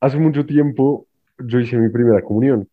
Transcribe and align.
hace 0.00 0.18
mucho 0.18 0.46
tiempo 0.46 1.06
yo 1.38 1.60
hice 1.60 1.76
mi 1.78 1.88
primera 1.90 2.22
comunión 2.22 2.68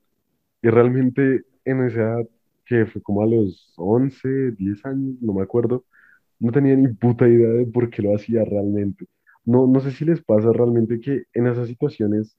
y 0.61 0.69
realmente 0.69 1.44
en 1.65 1.85
esa 1.85 2.01
edad, 2.01 2.29
que 2.65 2.85
fue 2.85 3.01
como 3.01 3.23
a 3.23 3.27
los 3.27 3.73
11 3.77 4.52
10 4.54 4.86
años, 4.86 5.16
no 5.21 5.34
me 5.34 5.44
acuerdo, 5.44 5.86
no 6.40 6.52
tenía 6.52 6.76
ni 6.76 6.88
puta 6.90 7.28
idea 7.28 7.50
de 7.50 7.66
por 7.68 7.90
qué 7.90 8.02
lo 8.02 8.16
hacía 8.16 8.44
realmente. 8.46 9.08
No, 9.46 9.68
no 9.68 9.80
sé 9.80 9.92
si 9.92 10.06
les 10.06 10.24
pasa 10.24 10.52
realmente 10.52 11.00
que 11.00 11.26
en 11.34 11.48
esas 11.48 11.68
situaciones 11.68 12.36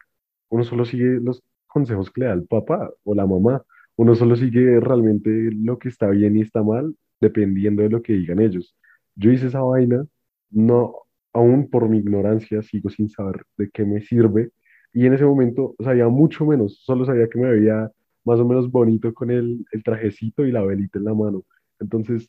uno 0.48 0.64
solo 0.64 0.84
sigue 0.84 1.20
los 1.20 1.42
consejos 1.66 2.10
que 2.10 2.22
le 2.22 2.26
da 2.28 2.34
el 2.34 2.46
papá 2.46 2.90
o 3.04 3.14
la 3.14 3.26
mamá. 3.26 3.62
Uno 3.96 4.14
solo 4.14 4.36
sigue 4.36 4.80
realmente 4.80 5.30
lo 5.54 5.78
que 5.78 5.88
está 5.88 6.08
bien 6.10 6.36
y 6.36 6.42
está 6.42 6.62
mal 6.62 6.94
dependiendo 7.20 7.82
de 7.82 7.90
lo 7.90 8.02
que 8.02 8.14
digan 8.14 8.40
ellos. 8.40 8.76
Yo 9.14 9.30
hice 9.30 9.46
esa 9.48 9.62
vaina, 9.62 10.06
no, 10.50 10.94
aún 11.32 11.70
por 11.70 11.88
mi 11.88 11.98
ignorancia, 11.98 12.62
sigo 12.62 12.90
sin 12.90 13.08
saber 13.08 13.44
de 13.56 13.70
qué 13.70 13.84
me 13.84 14.00
sirve. 14.00 14.50
Y 14.96 15.04
en 15.04 15.12
ese 15.12 15.26
momento 15.26 15.74
sabía 15.78 16.08
mucho 16.08 16.46
menos, 16.46 16.78
solo 16.82 17.04
sabía 17.04 17.28
que 17.28 17.38
me 17.38 17.50
veía 17.50 17.92
más 18.24 18.40
o 18.40 18.46
menos 18.46 18.70
bonito 18.70 19.12
con 19.12 19.30
el, 19.30 19.62
el 19.72 19.82
trajecito 19.82 20.46
y 20.46 20.52
la 20.52 20.62
velita 20.62 20.98
en 20.98 21.04
la 21.04 21.12
mano. 21.12 21.44
Entonces, 21.78 22.26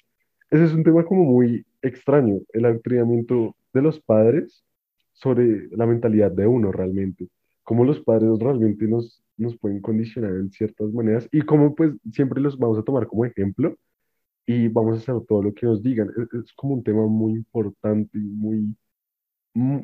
ese 0.52 0.66
es 0.66 0.74
un 0.74 0.84
tema 0.84 1.06
como 1.06 1.24
muy 1.24 1.66
extraño, 1.82 2.42
el 2.52 2.66
adoctrinamiento 2.66 3.56
de 3.74 3.82
los 3.82 4.02
padres 4.02 4.66
sobre 5.14 5.70
la 5.78 5.86
mentalidad 5.86 6.30
de 6.32 6.46
uno 6.46 6.74
realmente. 6.74 7.30
Cómo 7.64 7.86
los 7.86 8.02
padres 8.02 8.38
realmente 8.38 8.86
nos, 8.86 9.24
nos 9.38 9.58
pueden 9.58 9.80
condicionar 9.80 10.32
en 10.32 10.52
ciertas 10.52 10.92
maneras 10.92 11.30
y 11.32 11.44
cómo 11.44 11.74
pues 11.74 11.94
siempre 12.12 12.42
los 12.42 12.58
vamos 12.58 12.80
a 12.80 12.84
tomar 12.84 13.08
como 13.08 13.24
ejemplo 13.24 13.78
y 14.46 14.68
vamos 14.68 14.98
a 14.98 15.00
hacer 15.00 15.26
todo 15.26 15.42
lo 15.42 15.54
que 15.54 15.66
nos 15.68 15.82
digan. 15.82 16.10
Es, 16.18 16.34
es 16.34 16.54
como 16.54 16.74
un 16.74 16.84
tema 16.84 17.08
muy 17.08 17.32
importante 17.32 18.18
y 18.18 18.22
muy, 18.22 18.76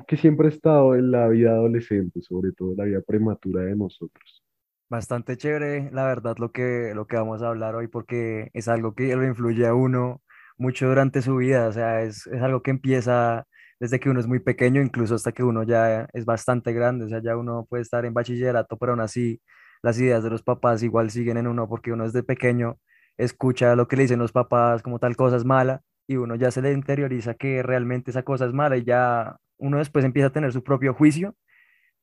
que 0.07 0.17
siempre 0.17 0.47
ha 0.47 0.49
estado 0.49 0.95
en 0.95 1.11
la 1.11 1.27
vida 1.27 1.51
adolescente, 1.51 2.21
sobre 2.21 2.51
todo 2.51 2.75
la 2.75 2.85
vida 2.85 3.01
prematura 3.01 3.61
de 3.61 3.75
nosotros. 3.75 4.43
Bastante 4.89 5.37
chévere, 5.37 5.89
la 5.91 6.05
verdad, 6.05 6.35
lo 6.37 6.51
que, 6.51 6.91
lo 6.93 7.07
que 7.07 7.15
vamos 7.15 7.41
a 7.41 7.49
hablar 7.49 7.75
hoy, 7.75 7.87
porque 7.87 8.49
es 8.53 8.67
algo 8.67 8.93
que 8.93 9.15
lo 9.15 9.25
influye 9.25 9.65
a 9.65 9.73
uno 9.73 10.21
mucho 10.57 10.87
durante 10.87 11.21
su 11.21 11.37
vida, 11.37 11.67
o 11.67 11.71
sea, 11.71 12.03
es, 12.03 12.27
es 12.27 12.41
algo 12.41 12.61
que 12.61 12.71
empieza 12.71 13.45
desde 13.79 13.99
que 13.99 14.09
uno 14.09 14.19
es 14.19 14.27
muy 14.27 14.39
pequeño, 14.39 14.81
incluso 14.81 15.15
hasta 15.15 15.31
que 15.31 15.43
uno 15.43 15.63
ya 15.63 16.07
es 16.13 16.25
bastante 16.25 16.73
grande, 16.73 17.05
o 17.05 17.09
sea, 17.09 17.21
ya 17.21 17.35
uno 17.35 17.65
puede 17.67 17.81
estar 17.83 18.05
en 18.05 18.13
bachillerato, 18.13 18.77
pero 18.77 18.91
aún 18.91 19.01
así 19.01 19.41
las 19.81 19.99
ideas 19.99 20.23
de 20.23 20.29
los 20.29 20.43
papás 20.43 20.83
igual 20.83 21.09
siguen 21.09 21.37
en 21.37 21.47
uno, 21.47 21.67
porque 21.67 21.91
uno 21.91 22.03
desde 22.05 22.23
pequeño 22.23 22.77
escucha 23.17 23.75
lo 23.75 23.87
que 23.87 23.95
le 23.97 24.03
dicen 24.03 24.19
los 24.19 24.31
papás 24.31 24.83
como 24.83 24.99
tal 24.99 25.15
cosa 25.15 25.37
es 25.37 25.45
mala, 25.45 25.81
y 26.07 26.17
uno 26.17 26.35
ya 26.35 26.51
se 26.51 26.61
le 26.61 26.71
interioriza 26.71 27.33
que 27.33 27.63
realmente 27.63 28.11
esa 28.11 28.23
cosa 28.23 28.45
es 28.45 28.53
mala, 28.53 28.77
y 28.77 28.83
ya 28.83 29.37
uno 29.63 29.77
después 29.77 30.03
empieza 30.03 30.27
a 30.27 30.33
tener 30.33 30.51
su 30.51 30.63
propio 30.63 30.93
juicio, 30.93 31.35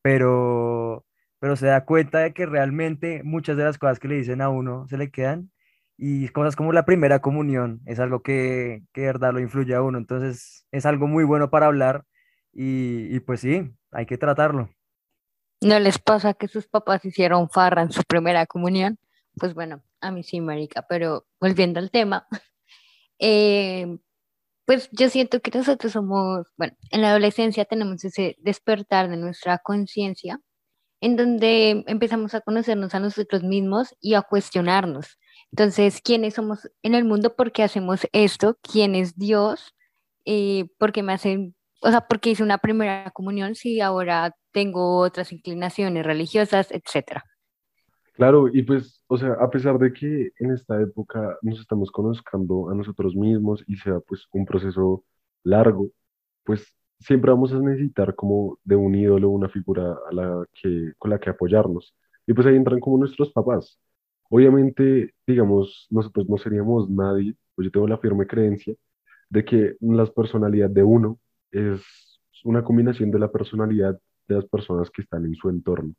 pero 0.02 1.04
pero 1.40 1.56
se 1.56 1.66
da 1.66 1.84
cuenta 1.84 2.18
de 2.18 2.34
que 2.34 2.46
realmente 2.46 3.22
muchas 3.22 3.56
de 3.56 3.64
las 3.64 3.78
cosas 3.78 3.98
que 3.98 4.08
le 4.08 4.16
dicen 4.16 4.42
a 4.42 4.50
uno 4.50 4.86
se 4.88 4.98
le 4.98 5.10
quedan 5.10 5.50
y 5.96 6.28
cosas 6.28 6.56
como 6.56 6.72
la 6.72 6.84
primera 6.84 7.20
comunión 7.20 7.80
es 7.86 7.98
algo 7.98 8.22
que, 8.22 8.82
que 8.92 9.02
verdad 9.02 9.32
lo 9.32 9.40
influye 9.40 9.74
a 9.74 9.82
uno, 9.82 9.98
entonces 9.98 10.66
es 10.70 10.86
algo 10.86 11.06
muy 11.06 11.24
bueno 11.24 11.50
para 11.50 11.66
hablar 11.66 12.04
y, 12.52 13.14
y 13.14 13.20
pues 13.20 13.40
sí, 13.40 13.70
hay 13.90 14.06
que 14.06 14.18
tratarlo. 14.18 14.70
¿No 15.62 15.78
les 15.78 15.98
pasa 15.98 16.34
que 16.34 16.48
sus 16.48 16.66
papás 16.66 17.04
hicieron 17.04 17.50
farra 17.50 17.82
en 17.82 17.92
su 17.92 18.02
primera 18.04 18.46
comunión? 18.46 18.98
Pues 19.38 19.54
bueno, 19.54 19.82
a 20.00 20.10
mí 20.10 20.22
sí, 20.22 20.40
marica, 20.40 20.86
pero 20.88 21.26
volviendo 21.38 21.80
al 21.80 21.90
tema, 21.90 22.26
eh, 23.18 23.98
pues 24.70 24.88
yo 24.92 25.08
siento 25.10 25.40
que 25.40 25.50
nosotros 25.50 25.90
somos, 25.90 26.46
bueno, 26.56 26.76
en 26.92 27.02
la 27.02 27.10
adolescencia 27.10 27.64
tenemos 27.64 28.04
ese 28.04 28.36
despertar 28.38 29.10
de 29.10 29.16
nuestra 29.16 29.58
conciencia 29.58 30.40
en 31.00 31.16
donde 31.16 31.82
empezamos 31.88 32.34
a 32.36 32.40
conocernos 32.40 32.94
a 32.94 33.00
nosotros 33.00 33.42
mismos 33.42 33.96
y 34.00 34.14
a 34.14 34.22
cuestionarnos. 34.22 35.18
Entonces, 35.50 36.00
¿quiénes 36.00 36.34
somos 36.34 36.70
en 36.84 36.94
el 36.94 37.04
mundo? 37.04 37.34
¿Por 37.34 37.50
qué 37.50 37.64
hacemos 37.64 38.02
esto? 38.12 38.58
¿Quién 38.62 38.94
es 38.94 39.18
Dios? 39.18 39.74
Eh, 40.24 40.66
¿Por 40.78 40.92
qué 40.92 41.02
me 41.02 41.14
hacen, 41.14 41.56
o 41.82 41.90
sea, 41.90 42.02
por 42.02 42.20
qué 42.20 42.30
hice 42.30 42.44
una 42.44 42.58
primera 42.58 43.10
comunión 43.10 43.56
si 43.56 43.80
ahora 43.80 44.36
tengo 44.52 44.98
otras 44.98 45.32
inclinaciones 45.32 46.06
religiosas, 46.06 46.68
etcétera? 46.70 47.24
Claro, 48.12 48.48
y 48.48 48.62
pues, 48.62 49.02
o 49.06 49.16
sea, 49.16 49.32
a 49.34 49.48
pesar 49.50 49.78
de 49.78 49.92
que 49.92 50.30
en 50.38 50.50
esta 50.52 50.80
época 50.82 51.38
nos 51.42 51.60
estamos 51.60 51.90
conociendo 51.90 52.68
a 52.70 52.74
nosotros 52.74 53.14
mismos 53.16 53.64
y 53.66 53.76
sea 53.76 54.00
pues 54.00 54.26
un 54.32 54.44
proceso 54.44 55.04
largo, 55.42 55.90
pues 56.44 56.66
siempre 57.00 57.30
vamos 57.30 57.52
a 57.52 57.58
necesitar 57.60 58.14
como 58.14 58.58
de 58.64 58.76
un 58.76 58.94
ídolo, 58.94 59.30
una 59.30 59.48
figura 59.48 59.96
a 60.10 60.14
la 60.14 60.44
que, 60.54 60.92
con 60.98 61.10
la 61.10 61.18
que 61.20 61.30
apoyarnos. 61.30 61.94
Y 62.26 62.34
pues 62.34 62.46
ahí 62.46 62.56
entran 62.56 62.80
como 62.80 62.98
nuestros 62.98 63.32
papás. 63.32 63.78
Obviamente, 64.28 65.14
digamos, 65.26 65.86
nosotros 65.90 66.28
no 66.28 66.36
seríamos 66.38 66.90
nadie, 66.90 67.34
pues 67.54 67.66
yo 67.66 67.72
tengo 67.72 67.88
la 67.88 67.98
firme 67.98 68.26
creencia 68.26 68.74
de 69.30 69.44
que 69.44 69.76
la 69.80 70.06
personalidad 70.06 70.70
de 70.70 70.82
uno 70.84 71.18
es 71.52 71.82
una 72.44 72.64
combinación 72.64 73.10
de 73.10 73.18
la 73.20 73.30
personalidad 73.32 73.98
de 74.28 74.34
las 74.36 74.46
personas 74.46 74.90
que 74.90 75.02
están 75.02 75.24
en 75.26 75.34
su 75.34 75.48
entorno. 75.50 75.94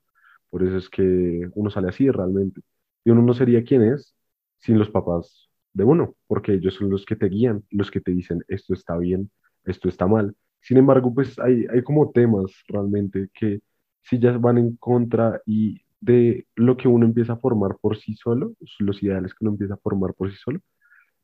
Por 0.51 0.63
eso 0.63 0.77
es 0.77 0.89
que 0.89 1.49
uno 1.55 1.71
sale 1.71 1.89
así 1.89 2.11
realmente. 2.11 2.61
Y 3.05 3.11
uno 3.11 3.23
no 3.23 3.35
sería 3.35 3.63
quien 3.65 3.83
es 3.83 4.15
sin 4.59 4.79
los 4.79 4.91
papás 4.91 5.49
de 5.73 5.85
uno, 5.85 6.15
porque 6.27 6.53
ellos 6.55 6.75
son 6.75 6.91
los 6.91 7.05
que 7.05 7.17
te 7.17 7.27
guían, 7.29 7.63
los 7.71 7.91
que 7.91 8.01
te 8.01 8.11
dicen 8.13 8.43
esto 8.49 8.73
está 8.75 8.97
bien, 8.97 9.31
esto 9.65 9.89
está 9.89 10.07
mal. 10.07 10.35
Sin 10.61 10.77
embargo, 10.77 11.13
pues 11.13 11.39
hay, 11.39 11.65
hay 11.71 11.83
como 11.83 12.11
temas 12.11 12.51
realmente 12.69 13.29
que 13.33 13.61
si 14.03 14.19
ya 14.19 14.37
van 14.37 14.59
en 14.59 14.77
contra 14.77 15.41
y 15.47 15.81
de 16.01 16.47
lo 16.55 16.77
que 16.77 16.87
uno 16.89 17.05
empieza 17.07 17.33
a 17.33 17.37
formar 17.37 17.77
por 17.81 17.97
sí 17.97 18.15
solo, 18.15 18.53
los 18.79 19.03
ideales 19.03 19.33
que 19.33 19.45
uno 19.45 19.51
empieza 19.53 19.75
a 19.75 19.77
formar 19.77 20.13
por 20.15 20.31
sí 20.31 20.37
solo, 20.37 20.59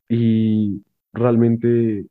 y 0.09 0.83
realmente 1.13 2.07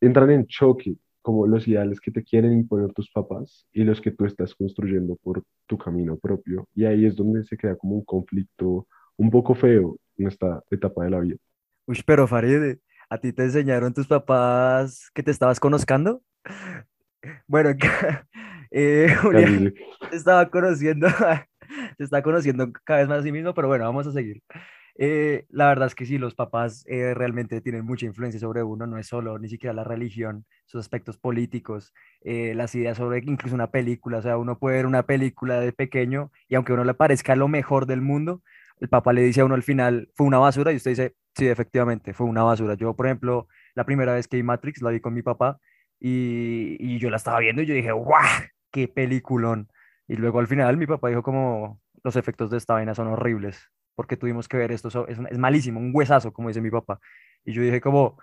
entran 0.00 0.30
en 0.30 0.46
choque 0.46 0.96
como 1.26 1.44
los 1.44 1.66
ideales 1.66 2.00
que 2.00 2.12
te 2.12 2.22
quieren 2.22 2.52
imponer 2.52 2.92
tus 2.92 3.10
papás 3.10 3.66
y 3.72 3.82
los 3.82 4.00
que 4.00 4.12
tú 4.12 4.26
estás 4.26 4.54
construyendo 4.54 5.16
por 5.16 5.42
tu 5.66 5.76
camino 5.76 6.16
propio. 6.16 6.68
Y 6.72 6.84
ahí 6.84 7.04
es 7.04 7.16
donde 7.16 7.42
se 7.42 7.56
crea 7.56 7.74
como 7.74 7.96
un 7.96 8.04
conflicto 8.04 8.86
un 9.16 9.28
poco 9.28 9.56
feo 9.56 9.98
en 10.18 10.28
esta 10.28 10.62
etapa 10.70 11.02
de 11.02 11.10
la 11.10 11.18
vida. 11.18 11.36
Uy, 11.86 12.00
pero 12.06 12.28
Farid, 12.28 12.76
¿a 13.10 13.18
ti 13.18 13.32
te 13.32 13.42
enseñaron 13.42 13.92
tus 13.92 14.06
papás 14.06 15.10
que 15.12 15.24
te 15.24 15.32
estabas 15.32 15.58
conozcando? 15.58 16.22
Bueno, 17.48 17.70
eh, 18.70 19.12
Julián 19.20 19.74
te 20.08 20.16
estaba 20.16 20.48
conociendo, 20.48 21.08
se 21.98 22.04
está 22.04 22.22
conociendo 22.22 22.70
cada 22.84 23.00
vez 23.00 23.08
más 23.08 23.18
a 23.18 23.22
sí 23.24 23.32
mismo, 23.32 23.52
pero 23.52 23.66
bueno, 23.66 23.82
vamos 23.82 24.06
a 24.06 24.12
seguir. 24.12 24.40
Eh, 24.98 25.44
la 25.50 25.68
verdad 25.68 25.88
es 25.88 25.94
que 25.94 26.06
sí, 26.06 26.16
los 26.16 26.34
papás 26.34 26.84
eh, 26.86 27.12
realmente 27.12 27.60
tienen 27.60 27.84
mucha 27.84 28.06
influencia 28.06 28.40
sobre 28.40 28.62
uno, 28.62 28.86
no 28.86 28.96
es 28.98 29.06
solo 29.06 29.38
ni 29.38 29.48
siquiera 29.48 29.74
la 29.74 29.84
religión, 29.84 30.46
sus 30.64 30.80
aspectos 30.80 31.18
políticos, 31.18 31.92
eh, 32.22 32.54
las 32.54 32.74
ideas 32.74 32.96
sobre 32.96 33.18
incluso 33.18 33.54
una 33.54 33.70
película, 33.70 34.18
o 34.18 34.22
sea, 34.22 34.38
uno 34.38 34.58
puede 34.58 34.76
ver 34.76 34.86
una 34.86 35.02
película 35.02 35.60
de 35.60 35.72
pequeño 35.72 36.32
y 36.48 36.54
aunque 36.54 36.72
a 36.72 36.76
uno 36.76 36.84
le 36.84 36.94
parezca 36.94 37.36
lo 37.36 37.46
mejor 37.46 37.84
del 37.86 38.00
mundo, 38.00 38.42
el 38.80 38.88
papá 38.88 39.12
le 39.12 39.22
dice 39.22 39.42
a 39.42 39.44
uno 39.44 39.54
al 39.54 39.62
final, 39.62 40.08
fue 40.14 40.26
una 40.26 40.38
basura 40.38 40.72
y 40.72 40.76
usted 40.76 40.92
dice, 40.92 41.14
sí, 41.34 41.46
efectivamente, 41.46 42.14
fue 42.14 42.26
una 42.26 42.42
basura. 42.42 42.74
Yo, 42.74 42.94
por 42.94 43.06
ejemplo, 43.06 43.48
la 43.74 43.84
primera 43.84 44.14
vez 44.14 44.28
que 44.28 44.36
vi 44.38 44.42
Matrix 44.42 44.80
la 44.82 44.90
vi 44.90 45.00
con 45.00 45.12
mi 45.14 45.22
papá 45.22 45.58
y, 46.00 46.76
y 46.78 46.98
yo 46.98 47.10
la 47.10 47.16
estaba 47.16 47.38
viendo 47.40 47.62
y 47.62 47.66
yo 47.66 47.74
dije, 47.74 47.92
¡guau! 47.92 48.22
¡Qué 48.70 48.88
peliculón! 48.88 49.68
Y 50.08 50.16
luego 50.16 50.38
al 50.40 50.46
final 50.46 50.76
mi 50.76 50.86
papá 50.86 51.08
dijo 51.08 51.22
como, 51.22 51.80
los 52.02 52.16
efectos 52.16 52.50
de 52.50 52.58
esta 52.58 52.74
vaina 52.74 52.94
son 52.94 53.08
horribles, 53.08 53.70
porque 53.96 54.16
tuvimos 54.16 54.46
que 54.46 54.56
ver 54.56 54.70
esto, 54.70 54.88
es, 55.08 55.18
es 55.18 55.38
malísimo, 55.38 55.80
un 55.80 55.90
huesazo, 55.92 56.32
como 56.32 56.48
dice 56.48 56.60
mi 56.60 56.70
papá. 56.70 57.00
Y 57.44 57.52
yo 57.52 57.62
dije 57.62 57.80
como, 57.80 58.18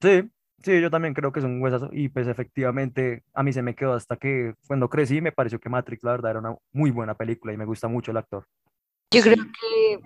sí, 0.00 0.28
sí, 0.62 0.80
yo 0.80 0.90
también 0.90 1.14
creo 1.14 1.32
que 1.32 1.40
es 1.40 1.44
un 1.44 1.62
huesazo. 1.62 1.90
Y 1.92 2.08
pues 2.08 2.26
efectivamente 2.26 3.22
a 3.34 3.42
mí 3.42 3.52
se 3.52 3.62
me 3.62 3.74
quedó 3.74 3.92
hasta 3.92 4.16
que 4.16 4.54
cuando 4.66 4.88
crecí 4.88 5.20
me 5.20 5.32
pareció 5.32 5.60
que 5.60 5.68
Matrix, 5.68 6.02
la 6.02 6.12
verdad, 6.12 6.32
era 6.32 6.40
una 6.40 6.56
muy 6.72 6.90
buena 6.90 7.14
película 7.14 7.52
y 7.52 7.56
me 7.56 7.66
gusta 7.66 7.86
mucho 7.86 8.10
el 8.10 8.16
actor. 8.16 8.46
Yo 9.10 9.22
creo 9.22 9.36
que 9.36 10.00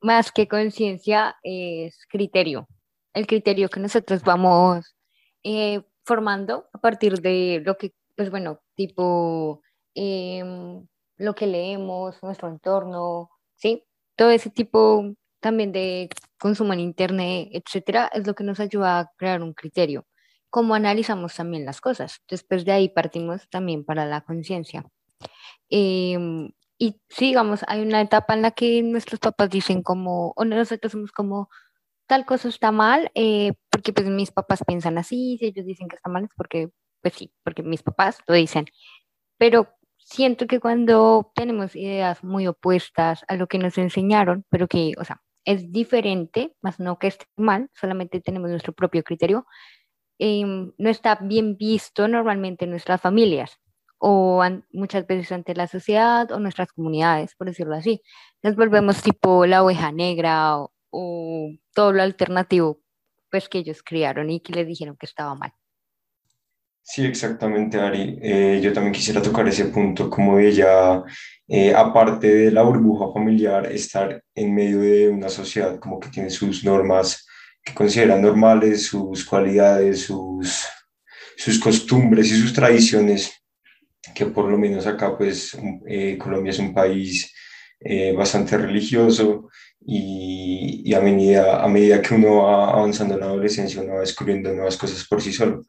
más 0.00 0.30
que 0.30 0.46
conciencia 0.46 1.36
es 1.42 2.06
criterio, 2.08 2.68
el 3.14 3.26
criterio 3.26 3.68
que 3.68 3.80
nosotros 3.80 4.22
vamos 4.22 4.96
eh, 5.42 5.82
formando 6.04 6.68
a 6.72 6.78
partir 6.78 7.20
de 7.20 7.62
lo 7.64 7.76
que, 7.76 7.92
pues 8.16 8.30
bueno, 8.30 8.60
tipo 8.74 9.62
em, 9.94 10.86
lo 11.16 11.34
que 11.34 11.46
leemos, 11.46 12.22
nuestro 12.22 12.48
entorno, 12.48 13.30
¿sí? 13.56 13.84
Todo 14.18 14.30
ese 14.32 14.50
tipo 14.50 15.14
también 15.40 15.72
de 15.72 16.10
consumo 16.40 16.72
en 16.72 16.80
internet, 16.80 17.50
etcétera, 17.52 18.10
es 18.12 18.26
lo 18.26 18.34
que 18.34 18.44
nos 18.44 18.58
ayuda 18.60 18.98
a 19.00 19.12
crear 19.16 19.42
un 19.42 19.54
criterio. 19.54 20.06
Cómo 20.50 20.74
analizamos 20.74 21.36
también 21.36 21.64
las 21.64 21.80
cosas. 21.80 22.20
Después 22.28 22.64
de 22.64 22.72
ahí 22.72 22.88
partimos 22.88 23.48
también 23.50 23.84
para 23.84 24.06
la 24.06 24.22
conciencia. 24.22 24.84
Em, 25.70 26.50
y 26.78 27.00
sí, 27.08 27.26
digamos, 27.28 27.60
hay 27.68 27.82
una 27.82 28.00
etapa 28.02 28.34
en 28.34 28.42
la 28.42 28.52
que 28.52 28.82
nuestros 28.82 29.20
papás 29.20 29.50
dicen 29.50 29.82
como, 29.82 30.32
o 30.36 30.44
nosotros 30.44 30.92
somos 30.92 31.12
como, 31.12 31.48
tal 32.08 32.26
cosa 32.26 32.48
está 32.48 32.72
mal, 32.72 33.10
eh, 33.14 33.54
porque 33.70 33.92
pues 33.94 34.08
mis 34.08 34.32
papás 34.32 34.64
piensan 34.66 34.98
así, 34.98 35.38
si 35.40 35.46
ellos 35.46 35.66
dicen 35.66 35.88
que 35.88 35.96
está 35.96 36.10
mal 36.10 36.24
es 36.24 36.30
porque, 36.36 36.70
pues 37.02 37.14
sí, 37.14 37.32
porque 37.44 37.62
mis 37.64 37.82
papás 37.84 38.20
lo 38.28 38.34
dicen. 38.34 38.66
Pero 39.38 39.68
siento 40.08 40.46
que 40.46 40.60
cuando 40.60 41.30
tenemos 41.34 41.76
ideas 41.76 42.24
muy 42.24 42.46
opuestas 42.46 43.24
a 43.28 43.36
lo 43.36 43.46
que 43.46 43.58
nos 43.58 43.76
enseñaron, 43.78 44.44
pero 44.50 44.66
que, 44.68 44.94
o 44.98 45.04
sea, 45.04 45.22
es 45.44 45.70
diferente, 45.72 46.56
más 46.62 46.80
no 46.80 46.98
que 46.98 47.08
esté 47.08 47.26
mal, 47.36 47.70
solamente 47.74 48.20
tenemos 48.20 48.50
nuestro 48.50 48.72
propio 48.72 49.02
criterio, 49.04 49.46
em, 50.18 50.72
no 50.78 50.90
está 50.90 51.16
bien 51.16 51.56
visto 51.56 52.08
normalmente 52.08 52.64
en 52.64 52.70
nuestras 52.72 53.00
familias 53.00 53.58
o 53.98 54.42
muchas 54.72 55.06
veces 55.06 55.32
ante 55.32 55.54
la 55.54 55.66
sociedad 55.66 56.30
o 56.32 56.40
nuestras 56.40 56.72
comunidades, 56.72 57.34
por 57.36 57.48
decirlo 57.48 57.74
así. 57.76 58.02
Nos 58.42 58.56
volvemos 58.56 59.02
tipo 59.02 59.46
la 59.46 59.64
oveja 59.64 59.92
negra 59.92 60.58
o, 60.58 60.72
o 60.90 61.50
todo 61.74 61.92
lo 61.92 62.02
alternativo 62.02 62.80
pues 63.30 63.48
que 63.48 63.58
ellos 63.58 63.82
criaron 63.82 64.30
y 64.30 64.40
que 64.40 64.52
les 64.54 64.66
dijeron 64.66 64.96
que 64.96 65.06
estaba 65.06 65.34
mal. 65.34 65.52
Sí, 66.90 67.04
exactamente, 67.04 67.78
Ari. 67.78 68.18
Eh, 68.22 68.60
yo 68.62 68.72
también 68.72 68.94
quisiera 68.94 69.20
tocar 69.20 69.46
ese 69.46 69.66
punto, 69.66 70.08
como 70.08 70.38
ella, 70.38 71.02
eh, 71.46 71.74
aparte 71.74 72.34
de 72.34 72.50
la 72.50 72.62
burbuja 72.62 73.12
familiar, 73.12 73.70
estar 73.70 74.22
en 74.34 74.54
medio 74.54 74.80
de 74.80 75.10
una 75.10 75.28
sociedad 75.28 75.78
como 75.78 76.00
que 76.00 76.08
tiene 76.08 76.30
sus 76.30 76.64
normas 76.64 77.26
que 77.62 77.74
consideran 77.74 78.22
normales, 78.22 78.86
sus 78.86 79.22
cualidades, 79.26 80.04
sus, 80.04 80.64
sus 81.36 81.58
costumbres 81.60 82.32
y 82.32 82.40
sus 82.40 82.54
tradiciones, 82.54 83.34
que 84.14 84.24
por 84.24 84.46
lo 84.50 84.56
menos 84.56 84.86
acá, 84.86 85.14
pues, 85.16 85.58
eh, 85.86 86.16
Colombia 86.16 86.50
es 86.52 86.58
un 86.58 86.72
país 86.72 87.34
bastante 88.16 88.56
religioso 88.58 89.50
y, 89.86 90.82
y, 90.84 90.94
a, 90.94 91.00
medida, 91.00 91.62
a 91.62 91.68
medida 91.68 92.02
que 92.02 92.14
uno 92.14 92.42
va 92.42 92.70
avanzando 92.70 93.14
en 93.14 93.20
la 93.20 93.26
adolescencia, 93.26 93.82
uno 93.82 93.94
va 93.94 94.00
descubriendo 94.00 94.52
nuevas 94.52 94.76
cosas 94.76 95.06
por 95.06 95.20
sí 95.22 95.32
solo. 95.32 95.64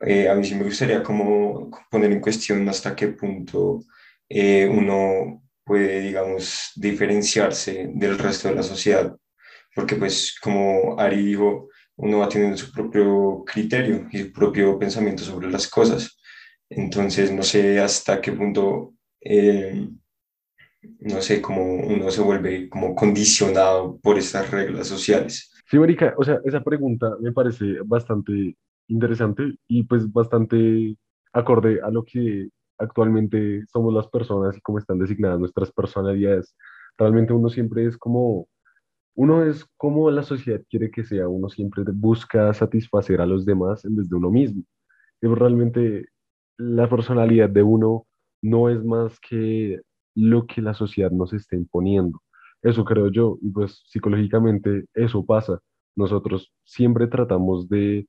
Eh, 0.00 0.28
a 0.28 0.34
mí 0.34 0.44
sí 0.44 0.54
me 0.54 0.64
gustaría 0.64 1.02
como 1.02 1.70
poner 1.90 2.12
en 2.12 2.20
cuestión 2.20 2.68
hasta 2.68 2.94
qué 2.94 3.08
punto 3.08 3.80
eh, 4.28 4.68
uno 4.68 5.42
puede, 5.64 6.00
digamos, 6.00 6.72
diferenciarse 6.76 7.90
del 7.94 8.18
resto 8.18 8.48
de 8.48 8.54
la 8.54 8.62
sociedad, 8.62 9.16
porque 9.74 9.96
pues 9.96 10.38
como 10.40 10.98
Ari 10.98 11.24
dijo, 11.24 11.68
uno 11.96 12.18
va 12.18 12.28
teniendo 12.28 12.56
su 12.56 12.70
propio 12.70 13.42
criterio 13.44 14.06
y 14.12 14.18
su 14.18 14.32
propio 14.32 14.78
pensamiento 14.78 15.24
sobre 15.24 15.50
las 15.50 15.66
cosas. 15.68 16.18
Entonces, 16.68 17.32
no 17.32 17.42
sé 17.42 17.80
hasta 17.80 18.20
qué 18.20 18.32
punto, 18.32 18.94
eh, 19.20 19.88
no 21.00 21.20
sé, 21.20 21.40
cómo 21.40 21.62
uno 21.64 22.10
se 22.10 22.20
vuelve 22.20 22.68
como 22.68 22.94
condicionado 22.94 23.98
por 23.98 24.18
estas 24.18 24.50
reglas 24.50 24.86
sociales. 24.86 25.52
Sí, 25.68 25.78
Marica, 25.78 26.14
o 26.16 26.24
sea, 26.24 26.38
esa 26.44 26.62
pregunta 26.62 27.16
me 27.20 27.32
parece 27.32 27.78
bastante 27.84 28.56
interesante 28.88 29.56
y 29.68 29.84
pues 29.84 30.10
bastante 30.12 30.96
acorde 31.32 31.80
a 31.82 31.90
lo 31.90 32.04
que 32.04 32.48
actualmente 32.78 33.64
somos 33.72 33.92
las 33.94 34.08
personas 34.08 34.56
y 34.56 34.60
cómo 34.60 34.78
están 34.78 34.98
designadas 34.98 35.38
nuestras 35.38 35.72
personalidades. 35.72 36.56
Realmente 36.98 37.32
uno 37.32 37.48
siempre 37.48 37.86
es 37.86 37.96
como, 37.96 38.48
uno 39.14 39.44
es 39.44 39.66
como 39.76 40.10
la 40.10 40.22
sociedad 40.22 40.60
quiere 40.70 40.90
que 40.90 41.04
sea, 41.04 41.28
uno 41.28 41.48
siempre 41.48 41.84
busca 41.92 42.52
satisfacer 42.54 43.20
a 43.20 43.26
los 43.26 43.44
demás 43.44 43.84
en 43.84 43.96
vez 43.96 44.08
de 44.08 44.16
uno 44.16 44.30
mismo. 44.30 44.62
Y 45.20 45.26
realmente 45.28 46.06
la 46.58 46.88
personalidad 46.88 47.50
de 47.50 47.62
uno 47.62 48.06
no 48.42 48.68
es 48.68 48.84
más 48.84 49.18
que 49.20 49.80
lo 50.14 50.46
que 50.46 50.62
la 50.62 50.74
sociedad 50.74 51.10
nos 51.10 51.32
está 51.32 51.56
imponiendo. 51.56 52.22
Eso 52.62 52.84
creo 52.84 53.08
yo, 53.10 53.38
y 53.42 53.50
pues 53.50 53.82
psicológicamente 53.86 54.86
eso 54.94 55.24
pasa. 55.24 55.60
Nosotros 55.94 56.52
siempre 56.64 57.06
tratamos 57.06 57.68
de 57.68 58.06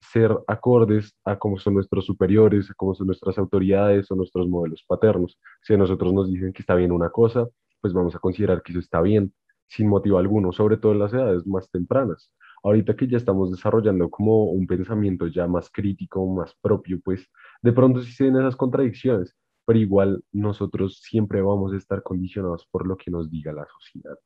ser 0.00 0.36
acordes 0.46 1.14
a 1.24 1.38
cómo 1.38 1.58
son 1.58 1.74
nuestros 1.74 2.06
superiores, 2.06 2.70
a 2.70 2.74
cómo 2.74 2.94
son 2.94 3.08
nuestras 3.08 3.38
autoridades 3.38 4.10
o 4.10 4.16
nuestros 4.16 4.48
modelos 4.48 4.84
paternos. 4.86 5.38
Si 5.62 5.74
a 5.74 5.76
nosotros 5.76 6.12
nos 6.12 6.30
dicen 6.30 6.52
que 6.52 6.62
está 6.62 6.74
bien 6.74 6.92
una 6.92 7.10
cosa, 7.10 7.46
pues 7.80 7.92
vamos 7.92 8.14
a 8.14 8.18
considerar 8.18 8.62
que 8.62 8.72
eso 8.72 8.80
está 8.80 9.00
bien, 9.00 9.32
sin 9.66 9.88
motivo 9.88 10.18
alguno, 10.18 10.52
sobre 10.52 10.76
todo 10.76 10.92
en 10.92 11.00
las 11.00 11.12
edades 11.12 11.46
más 11.46 11.70
tempranas. 11.70 12.32
Ahorita 12.62 12.96
que 12.96 13.06
ya 13.06 13.16
estamos 13.16 13.50
desarrollando 13.50 14.10
como 14.10 14.44
un 14.44 14.66
pensamiento 14.66 15.26
ya 15.28 15.46
más 15.46 15.70
crítico, 15.70 16.26
más 16.26 16.54
propio, 16.60 16.98
pues 17.04 17.26
de 17.62 17.72
pronto 17.72 18.02
sí 18.02 18.12
se 18.12 18.24
ven 18.24 18.36
esas 18.36 18.56
contradicciones, 18.56 19.36
pero 19.64 19.78
igual 19.78 20.24
nosotros 20.32 21.00
siempre 21.02 21.40
vamos 21.42 21.72
a 21.72 21.76
estar 21.76 22.02
condicionados 22.02 22.66
por 22.70 22.86
lo 22.86 22.96
que 22.96 23.10
nos 23.10 23.30
diga 23.30 23.52
la 23.52 23.66
sociedad. 23.78 24.18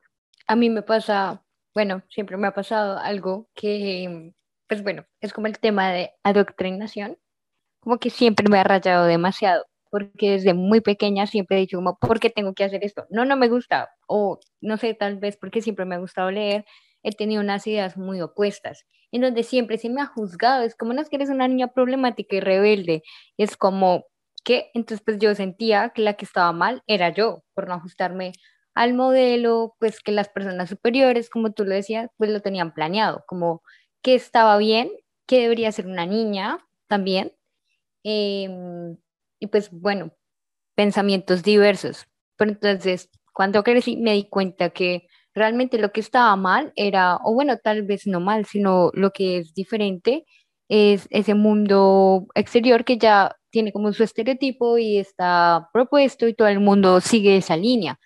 A 0.47 0.57
mí 0.57 0.71
me 0.71 0.83
pasa, 0.83 1.45
bueno, 1.75 2.03
siempre 2.09 2.37
me 2.37 2.47
ha 2.47 2.55
pasado 2.55 2.99
algo 2.99 3.49
que 3.55 4.33
pues 4.73 4.83
bueno, 4.83 5.05
es 5.21 5.35
como 5.35 5.49
el 5.49 5.59
tema 5.59 5.93
de 5.93 6.13
adoctrinación, 6.23 7.19
como 7.81 7.99
que 7.99 8.11
siempre 8.11 8.49
me 8.49 8.59
ha 8.59 8.65
rayado 8.65 9.05
demasiado, 9.05 9.67
porque 9.91 10.33
desde 10.33 10.55
muy 10.55 10.81
pequeña 10.81 11.27
siempre 11.27 11.59
he 11.59 11.61
dicho 11.61 11.77
como, 11.77 11.99
¿por 11.99 12.21
qué 12.21 12.31
tengo 12.31 12.55
que 12.55 12.65
hacer 12.65 12.83
esto? 12.83 13.07
No, 13.11 13.27
no 13.27 13.37
me 13.37 13.49
gusta, 13.49 13.91
o 14.09 14.41
no 14.63 14.79
sé, 14.79 14.95
tal 14.95 15.19
vez 15.19 15.37
porque 15.37 15.61
siempre 15.61 15.85
me 15.85 15.97
ha 15.97 15.99
gustado 15.99 16.31
leer, 16.31 16.65
he 17.03 17.13
tenido 17.13 17.43
unas 17.43 17.67
ideas 17.67 17.99
muy 17.99 18.23
opuestas, 18.23 18.87
en 19.11 19.21
donde 19.21 19.43
siempre 19.43 19.77
se 19.77 19.91
me 19.91 20.01
ha 20.01 20.07
juzgado, 20.07 20.63
es 20.65 20.75
como, 20.75 20.95
no 20.95 21.03
es 21.03 21.11
que 21.11 21.17
eres 21.17 21.29
una 21.29 21.49
niña 21.49 21.69
problemática 21.69 22.37
y 22.37 22.41
rebelde, 22.41 23.03
es 23.37 23.59
como, 23.59 24.07
que 24.45 24.71
Entonces 24.75 25.05
pues 25.05 25.19
yo 25.19 25.35
sentía 25.35 25.91
que 25.91 26.01
la 26.03 26.15
que 26.15 26.25
estaba 26.25 26.53
mal 26.53 26.83
era 26.87 27.11
yo, 27.11 27.45
por 27.55 27.69
no 27.69 27.75
ajustarme 27.75 28.33
al 28.75 28.95
modelo, 28.95 29.75
pues 29.79 30.01
que 30.01 30.13
las 30.13 30.31
personas 30.31 30.71
superiores, 30.71 31.29
como 31.31 31.53
tú 31.53 31.65
lo 31.67 31.75
decías, 31.75 32.09
pues 32.17 32.31
lo 32.31 32.41
tenían 32.41 32.73
planeado, 32.73 33.23
como 33.29 33.63
que 34.02 34.14
estaba 34.14 34.56
bien, 34.58 34.90
que 35.26 35.40
debería 35.43 35.72
ser 35.72 35.87
una 35.87 36.06
niña 36.06 36.58
también. 36.88 37.32
Em, 38.04 38.96
y 39.40 39.46
pues 39.49 39.70
bueno, 39.70 40.12
pensamientos 40.76 41.43
diversos. 41.43 42.06
Pero 42.37 42.52
entonces, 42.52 43.10
cuando 43.34 43.62
crecí, 43.64 43.96
me 43.96 44.14
di 44.14 44.25
cuenta 44.28 44.70
que 44.70 45.06
realmente 45.34 45.78
lo 45.78 45.93
que 45.93 46.00
estaba 46.00 46.37
mal 46.37 46.72
era, 46.76 47.16
o 47.25 47.34
bueno, 47.34 47.58
tal 47.58 47.82
vez 47.84 48.06
no 48.06 48.20
mal, 48.20 48.46
sino 48.46 48.90
lo 48.94 49.10
que 49.12 49.38
es 49.38 49.54
diferente 49.54 50.26
es 50.69 51.06
ese 51.10 51.34
mundo 51.34 52.26
exterior 52.34 52.84
que 52.84 52.99
ya 52.99 53.37
tiene 53.50 53.72
como 53.72 53.93
su 53.93 54.04
estereotipo 54.04 54.78
y 54.78 54.99
está 54.99 55.69
propuesto 55.72 56.28
y 56.28 56.34
todo 56.34 56.49
el 56.49 56.60
mundo 56.60 57.00
sigue 57.00 57.37
esa 57.37 57.56
línea, 57.56 57.99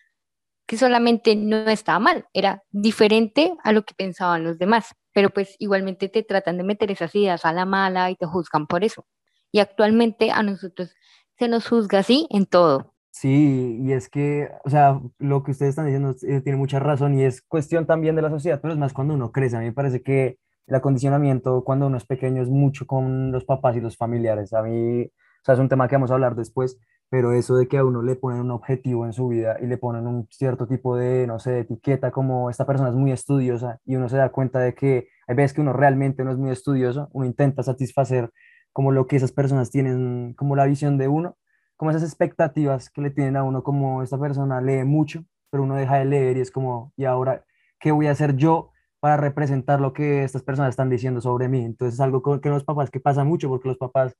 que 0.66 0.76
solamente 0.76 1.36
no 1.36 1.68
estaba 1.68 1.98
mal, 1.98 2.26
era 2.32 2.62
diferente 2.70 3.54
a 3.62 3.72
lo 3.72 3.84
que 3.84 3.94
pensaban 3.94 4.44
los 4.44 4.58
demás 4.58 4.94
pero 5.16 5.30
pues 5.30 5.56
igualmente 5.58 6.10
te 6.10 6.22
tratan 6.22 6.58
de 6.58 6.62
meter 6.62 6.90
esas 6.90 7.14
ideas 7.14 7.46
a 7.46 7.54
la 7.54 7.64
mala 7.64 8.10
y 8.10 8.16
te 8.16 8.26
juzgan 8.26 8.66
por 8.66 8.84
eso. 8.84 9.06
Y 9.50 9.60
actualmente 9.60 10.30
a 10.30 10.42
nosotros 10.42 10.94
se 11.38 11.48
nos 11.48 11.66
juzga 11.66 12.00
así 12.00 12.26
en 12.28 12.44
todo. 12.44 12.92
Sí, 13.12 13.78
y 13.80 13.92
es 13.92 14.10
que, 14.10 14.50
o 14.66 14.68
sea, 14.68 15.00
lo 15.18 15.42
que 15.42 15.52
ustedes 15.52 15.70
están 15.70 15.86
diciendo 15.86 16.14
eh, 16.20 16.42
tiene 16.42 16.58
mucha 16.58 16.80
razón 16.80 17.18
y 17.18 17.24
es 17.24 17.40
cuestión 17.40 17.86
también 17.86 18.14
de 18.14 18.20
la 18.20 18.28
sociedad, 18.28 18.60
pero 18.60 18.74
es 18.74 18.78
más 18.78 18.92
cuando 18.92 19.14
uno 19.14 19.32
crece. 19.32 19.56
A 19.56 19.60
mí 19.60 19.64
me 19.64 19.72
parece 19.72 20.02
que 20.02 20.36
el 20.66 20.74
acondicionamiento 20.74 21.64
cuando 21.64 21.86
uno 21.86 21.96
es 21.96 22.04
pequeño 22.04 22.42
es 22.42 22.50
mucho 22.50 22.86
con 22.86 23.32
los 23.32 23.46
papás 23.46 23.74
y 23.74 23.80
los 23.80 23.96
familiares. 23.96 24.52
A 24.52 24.60
mí, 24.60 25.04
o 25.04 25.44
sea, 25.46 25.54
es 25.54 25.60
un 25.60 25.70
tema 25.70 25.88
que 25.88 25.96
vamos 25.96 26.10
a 26.10 26.14
hablar 26.14 26.36
después, 26.36 26.78
pero 27.08 27.32
eso 27.32 27.56
de 27.56 27.68
que 27.68 27.78
a 27.78 27.84
uno 27.84 28.02
le 28.02 28.16
ponen 28.16 28.40
un 28.40 28.50
objetivo 28.50 29.06
en 29.06 29.12
su 29.12 29.28
vida 29.28 29.56
y 29.60 29.66
le 29.66 29.78
ponen 29.78 30.06
un 30.06 30.26
cierto 30.30 30.66
tipo 30.66 30.96
de, 30.96 31.26
no 31.26 31.38
sé, 31.38 31.60
etiqueta 31.60 32.10
como 32.10 32.50
esta 32.50 32.66
persona 32.66 32.90
es 32.90 32.96
muy 32.96 33.12
estudiosa 33.12 33.80
y 33.84 33.96
uno 33.96 34.08
se 34.08 34.16
da 34.16 34.30
cuenta 34.30 34.58
de 34.60 34.74
que 34.74 35.08
hay 35.28 35.36
veces 35.36 35.54
que 35.54 35.60
uno 35.60 35.72
realmente 35.72 36.24
no 36.24 36.32
es 36.32 36.38
muy 36.38 36.50
estudioso, 36.50 37.08
uno 37.12 37.26
intenta 37.26 37.62
satisfacer 37.62 38.30
como 38.72 38.92
lo 38.92 39.06
que 39.06 39.16
esas 39.16 39.32
personas 39.32 39.70
tienen, 39.70 40.34
como 40.34 40.56
la 40.56 40.66
visión 40.66 40.98
de 40.98 41.08
uno, 41.08 41.36
como 41.76 41.90
esas 41.90 42.02
expectativas 42.02 42.90
que 42.90 43.00
le 43.00 43.10
tienen 43.10 43.36
a 43.36 43.42
uno, 43.42 43.62
como 43.62 44.02
esta 44.02 44.18
persona 44.18 44.60
lee 44.60 44.84
mucho, 44.84 45.24
pero 45.50 45.62
uno 45.62 45.76
deja 45.76 45.96
de 45.98 46.04
leer 46.04 46.36
y 46.36 46.40
es 46.40 46.50
como, 46.50 46.92
¿y 46.96 47.04
ahora 47.04 47.44
qué 47.80 47.92
voy 47.92 48.06
a 48.08 48.12
hacer 48.12 48.36
yo 48.36 48.72
para 49.00 49.16
representar 49.16 49.80
lo 49.80 49.92
que 49.92 50.24
estas 50.24 50.42
personas 50.42 50.70
están 50.70 50.90
diciendo 50.90 51.20
sobre 51.20 51.48
mí? 51.48 51.64
Entonces 51.64 51.94
es 51.94 52.00
algo 52.00 52.40
que 52.40 52.48
los 52.48 52.64
papás 52.64 52.90
que 52.90 53.00
pasa 53.00 53.24
mucho 53.24 53.48
porque 53.48 53.68
los 53.68 53.78
papás 53.78 54.14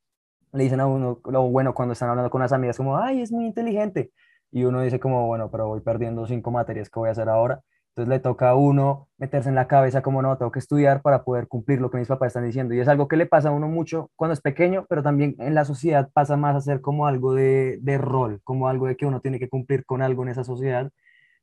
le 0.57 0.65
dicen 0.65 0.81
a 0.81 0.87
uno, 0.87 1.21
lo 1.25 1.43
bueno, 1.51 1.75
cuando 1.75 1.93
están 1.93 2.11
hablando 2.11 2.31
con 2.31 2.41
las 2.41 2.53
amigas, 2.53 2.77
como, 2.77 2.97
ay, 2.99 3.23
es 3.23 3.33
muy 3.33 3.47
inteligente. 3.47 4.11
Y 4.51 4.65
uno 4.65 4.81
dice 4.81 5.01
como, 5.01 5.27
bueno, 5.27 5.51
pero 5.51 5.69
voy 5.69 5.81
perdiendo 5.81 6.27
cinco 6.27 6.51
materias, 6.51 6.91
¿qué 6.91 6.99
voy 6.99 7.09
a 7.09 7.13
hacer 7.13 7.29
ahora? 7.29 7.61
Entonces 7.91 8.11
le 8.11 8.21
toca 8.21 8.51
a 8.51 8.57
uno 8.57 9.09
meterse 9.19 9.49
en 9.49 9.55
la 9.55 9.69
cabeza 9.69 10.03
como, 10.03 10.21
no, 10.23 10.37
tengo 10.37 10.53
que 10.53 10.59
estudiar 10.59 11.01
para 11.03 11.25
poder 11.25 11.49
cumplir 11.49 11.81
lo 11.81 11.91
que 11.91 11.99
mis 11.99 12.09
papás 12.09 12.29
están 12.29 12.45
diciendo. 12.45 12.75
Y 12.75 12.81
es 12.81 12.89
algo 12.89 13.09
que 13.09 13.17
le 13.17 13.27
pasa 13.27 13.49
a 13.49 13.53
uno 13.53 13.69
mucho 13.69 14.11
cuando 14.17 14.35
es 14.35 14.41
pequeño, 14.43 14.87
pero 14.89 15.03
también 15.03 15.35
en 15.39 15.55
la 15.55 15.65
sociedad 15.65 16.11
pasa 16.13 16.37
más 16.37 16.57
a 16.57 16.61
ser 16.61 16.81
como 16.83 17.07
algo 17.07 17.35
de, 17.35 17.79
de 17.81 17.99
rol, 17.99 18.41
como 18.45 18.69
algo 18.69 18.87
de 18.87 18.97
que 18.97 19.07
uno 19.07 19.21
tiene 19.21 19.39
que 19.39 19.49
cumplir 19.49 19.85
con 19.87 20.03
algo 20.03 20.23
en 20.25 20.29
esa 20.31 20.45
sociedad, 20.45 20.91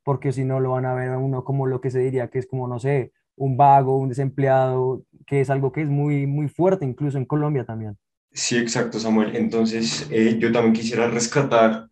porque 0.03 0.31
si 0.31 0.45
no 0.45 0.59
lo 0.59 0.71
van 0.71 0.85
a 0.85 0.93
ver 0.95 1.09
a 1.09 1.17
uno 1.17 1.43
como 1.43 1.65
lo 1.67 1.81
que 1.81 1.91
se 1.91 1.99
diría 1.99 2.29
que 2.29 2.39
es 2.39 2.47
como, 2.47 2.67
no 2.67 2.79
sé, 2.79 3.11
un 3.35 3.57
vago, 3.57 3.97
un 3.97 4.09
desempleado, 4.09 5.03
que 5.25 5.41
es 5.41 5.49
algo 5.49 5.71
que 5.71 5.81
es 5.81 5.89
muy, 5.89 6.27
muy 6.27 6.49
fuerte, 6.49 6.85
incluso 6.85 7.17
en 7.17 7.25
Colombia 7.25 7.65
también. 7.65 7.97
Sí, 8.33 8.57
exacto, 8.57 8.99
Samuel. 8.99 9.35
Entonces, 9.35 10.07
eh, 10.09 10.37
yo 10.39 10.51
también 10.51 10.73
quisiera 10.73 11.07
rescatar 11.07 11.87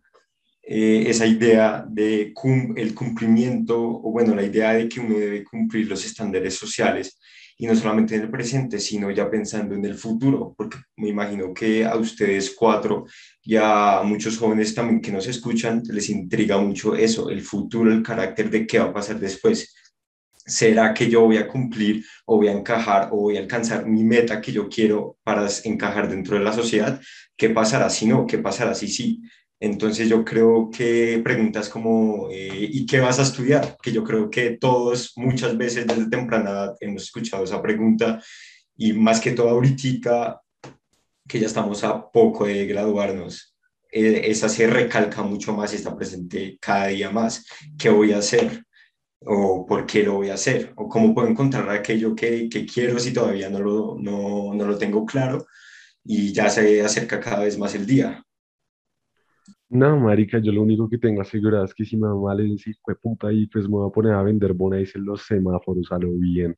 eh, 0.62 1.04
esa 1.08 1.26
idea 1.26 1.84
de 1.88 2.34
el 2.76 2.94
cumplimiento, 2.94 3.78
o 3.80 4.10
bueno, 4.12 4.34
la 4.34 4.44
idea 4.44 4.74
de 4.74 4.88
que 4.88 5.00
uno 5.00 5.18
debe 5.18 5.44
cumplir 5.44 5.88
los 5.88 6.04
estándares 6.06 6.54
sociales 6.56 7.18
y 7.58 7.66
no 7.66 7.76
solamente 7.76 8.16
en 8.16 8.22
el 8.22 8.30
presente, 8.30 8.80
sino 8.80 9.10
ya 9.10 9.30
pensando 9.30 9.74
en 9.76 9.84
el 9.84 9.94
futuro, 9.96 10.54
porque 10.56 10.78
me 10.96 11.08
imagino 11.10 11.54
que 11.54 11.84
a 11.84 11.96
ustedes 11.96 12.54
cuatro 12.58 13.06
y 13.42 13.56
a 13.56 14.02
muchos 14.04 14.38
jóvenes 14.38 14.74
también 14.74 15.00
que 15.00 15.12
nos 15.12 15.26
escuchan 15.28 15.82
les 15.90 16.10
intriga 16.10 16.58
mucho 16.58 16.96
eso, 16.96 17.30
el 17.30 17.42
futuro, 17.42 17.92
el 17.92 18.02
carácter 18.02 18.50
de 18.50 18.66
qué 18.66 18.78
va 18.80 18.86
a 18.86 18.94
pasar 18.94 19.20
después. 19.20 19.74
¿Será 20.44 20.92
que 20.92 21.08
yo 21.08 21.22
voy 21.22 21.36
a 21.36 21.46
cumplir 21.46 22.04
o 22.26 22.36
voy 22.36 22.48
a 22.48 22.52
encajar 22.52 23.08
o 23.12 23.16
voy 23.16 23.36
a 23.36 23.40
alcanzar 23.40 23.86
mi 23.86 24.02
meta 24.02 24.40
que 24.40 24.52
yo 24.52 24.68
quiero 24.68 25.16
para 25.22 25.48
encajar 25.64 26.08
dentro 26.08 26.36
de 26.36 26.44
la 26.44 26.52
sociedad? 26.52 27.00
¿Qué 27.36 27.50
pasará 27.50 27.88
si 27.90 28.06
no? 28.06 28.26
¿Qué 28.26 28.38
pasará 28.38 28.74
si 28.74 28.88
sí? 28.88 29.22
Entonces 29.60 30.08
yo 30.08 30.24
creo 30.24 30.68
que 30.70 31.20
preguntas 31.22 31.68
como, 31.68 32.28
eh, 32.32 32.68
¿y 32.68 32.84
qué 32.84 32.98
vas 32.98 33.20
a 33.20 33.22
estudiar? 33.22 33.76
Que 33.80 33.92
yo 33.92 34.02
creo 34.02 34.28
que 34.28 34.58
todos 34.58 35.12
muchas 35.14 35.56
veces 35.56 35.86
desde 35.86 36.10
temprana 36.10 36.50
edad 36.50 36.74
hemos 36.80 37.04
escuchado 37.04 37.44
esa 37.44 37.62
pregunta 37.62 38.20
y 38.76 38.92
más 38.92 39.20
que 39.20 39.30
todo 39.30 39.50
ahorita 39.50 40.42
que 41.28 41.38
ya 41.38 41.46
estamos 41.46 41.84
a 41.84 42.10
poco 42.10 42.46
de 42.46 42.66
graduarnos, 42.66 43.54
eh, 43.92 44.22
esa 44.24 44.48
se 44.48 44.66
recalca 44.66 45.22
mucho 45.22 45.52
más 45.52 45.72
y 45.72 45.76
está 45.76 45.94
presente 45.94 46.58
cada 46.60 46.88
día 46.88 47.10
más. 47.10 47.46
¿Qué 47.78 47.88
voy 47.88 48.12
a 48.12 48.18
hacer? 48.18 48.64
¿O 49.24 49.64
por 49.66 49.86
qué 49.86 50.02
lo 50.02 50.14
voy 50.14 50.30
a 50.30 50.34
hacer? 50.34 50.72
¿O 50.76 50.88
cómo 50.88 51.14
puedo 51.14 51.28
encontrar 51.28 51.68
aquello 51.70 52.14
que, 52.14 52.48
que 52.48 52.66
quiero 52.66 52.98
si 52.98 53.12
todavía 53.12 53.48
no 53.48 53.60
lo, 53.60 53.96
no, 53.98 54.52
no 54.54 54.64
lo 54.64 54.76
tengo 54.78 55.06
claro? 55.06 55.46
Y 56.04 56.32
ya 56.32 56.48
se 56.48 56.82
acerca 56.82 57.20
cada 57.20 57.44
vez 57.44 57.56
más 57.58 57.74
el 57.74 57.86
día. 57.86 58.24
No, 59.68 59.98
marica, 59.98 60.38
yo 60.38 60.52
lo 60.52 60.62
único 60.62 60.88
que 60.88 60.98
tengo 60.98 61.22
asegurado 61.22 61.64
es 61.64 61.72
que 61.72 61.84
si 61.84 61.96
me 61.96 62.06
va 62.06 62.14
mal 62.14 62.40
en 62.40 62.52
ese 62.52 62.74
fue 62.82 62.94
puta 62.94 63.32
y 63.32 63.46
pues 63.46 63.64
me 63.66 63.76
voy 63.76 63.88
a 63.88 63.92
poner 63.92 64.12
a 64.12 64.22
vender 64.22 64.52
bonas 64.52 64.94
en 64.94 65.04
los 65.06 65.22
semáforos 65.22 65.90
a 65.90 65.98
lo 65.98 66.12
bien. 66.12 66.54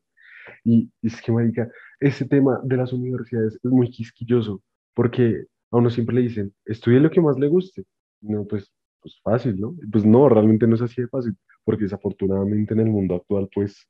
Y 0.64 0.90
es 1.02 1.22
que, 1.22 1.32
marica, 1.32 1.70
ese 2.00 2.26
tema 2.26 2.60
de 2.64 2.76
las 2.76 2.92
universidades 2.92 3.58
es 3.62 3.70
muy 3.70 3.88
quisquilloso, 3.90 4.62
porque 4.94 5.46
a 5.70 5.76
uno 5.76 5.90
siempre 5.90 6.16
le 6.16 6.22
dicen, 6.22 6.54
estudie 6.64 7.00
lo 7.00 7.10
que 7.10 7.20
más 7.20 7.38
le 7.38 7.48
guste. 7.48 7.84
No, 8.20 8.44
pues, 8.46 8.70
pues 9.00 9.20
fácil, 9.22 9.60
¿no? 9.60 9.76
Pues 9.92 10.04
no, 10.04 10.28
realmente 10.28 10.66
no 10.66 10.74
es 10.74 10.82
así 10.82 11.02
de 11.02 11.08
fácil, 11.08 11.36
porque 11.64 11.84
desafortunadamente 11.84 12.74
en 12.74 12.80
el 12.80 12.90
mundo 12.90 13.16
actual, 13.16 13.48
pues, 13.54 13.88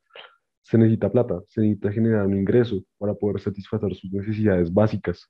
se 0.63 0.79
necesita 0.79 1.11
plata, 1.11 1.41
se 1.49 1.61
necesita 1.61 1.93
generar 1.93 2.27
un 2.27 2.39
ingreso 2.39 2.83
para 2.99 3.15
poder 3.15 3.41
satisfacer 3.41 3.95
sus 3.95 4.13
necesidades 4.13 4.73
básicas. 4.73 5.29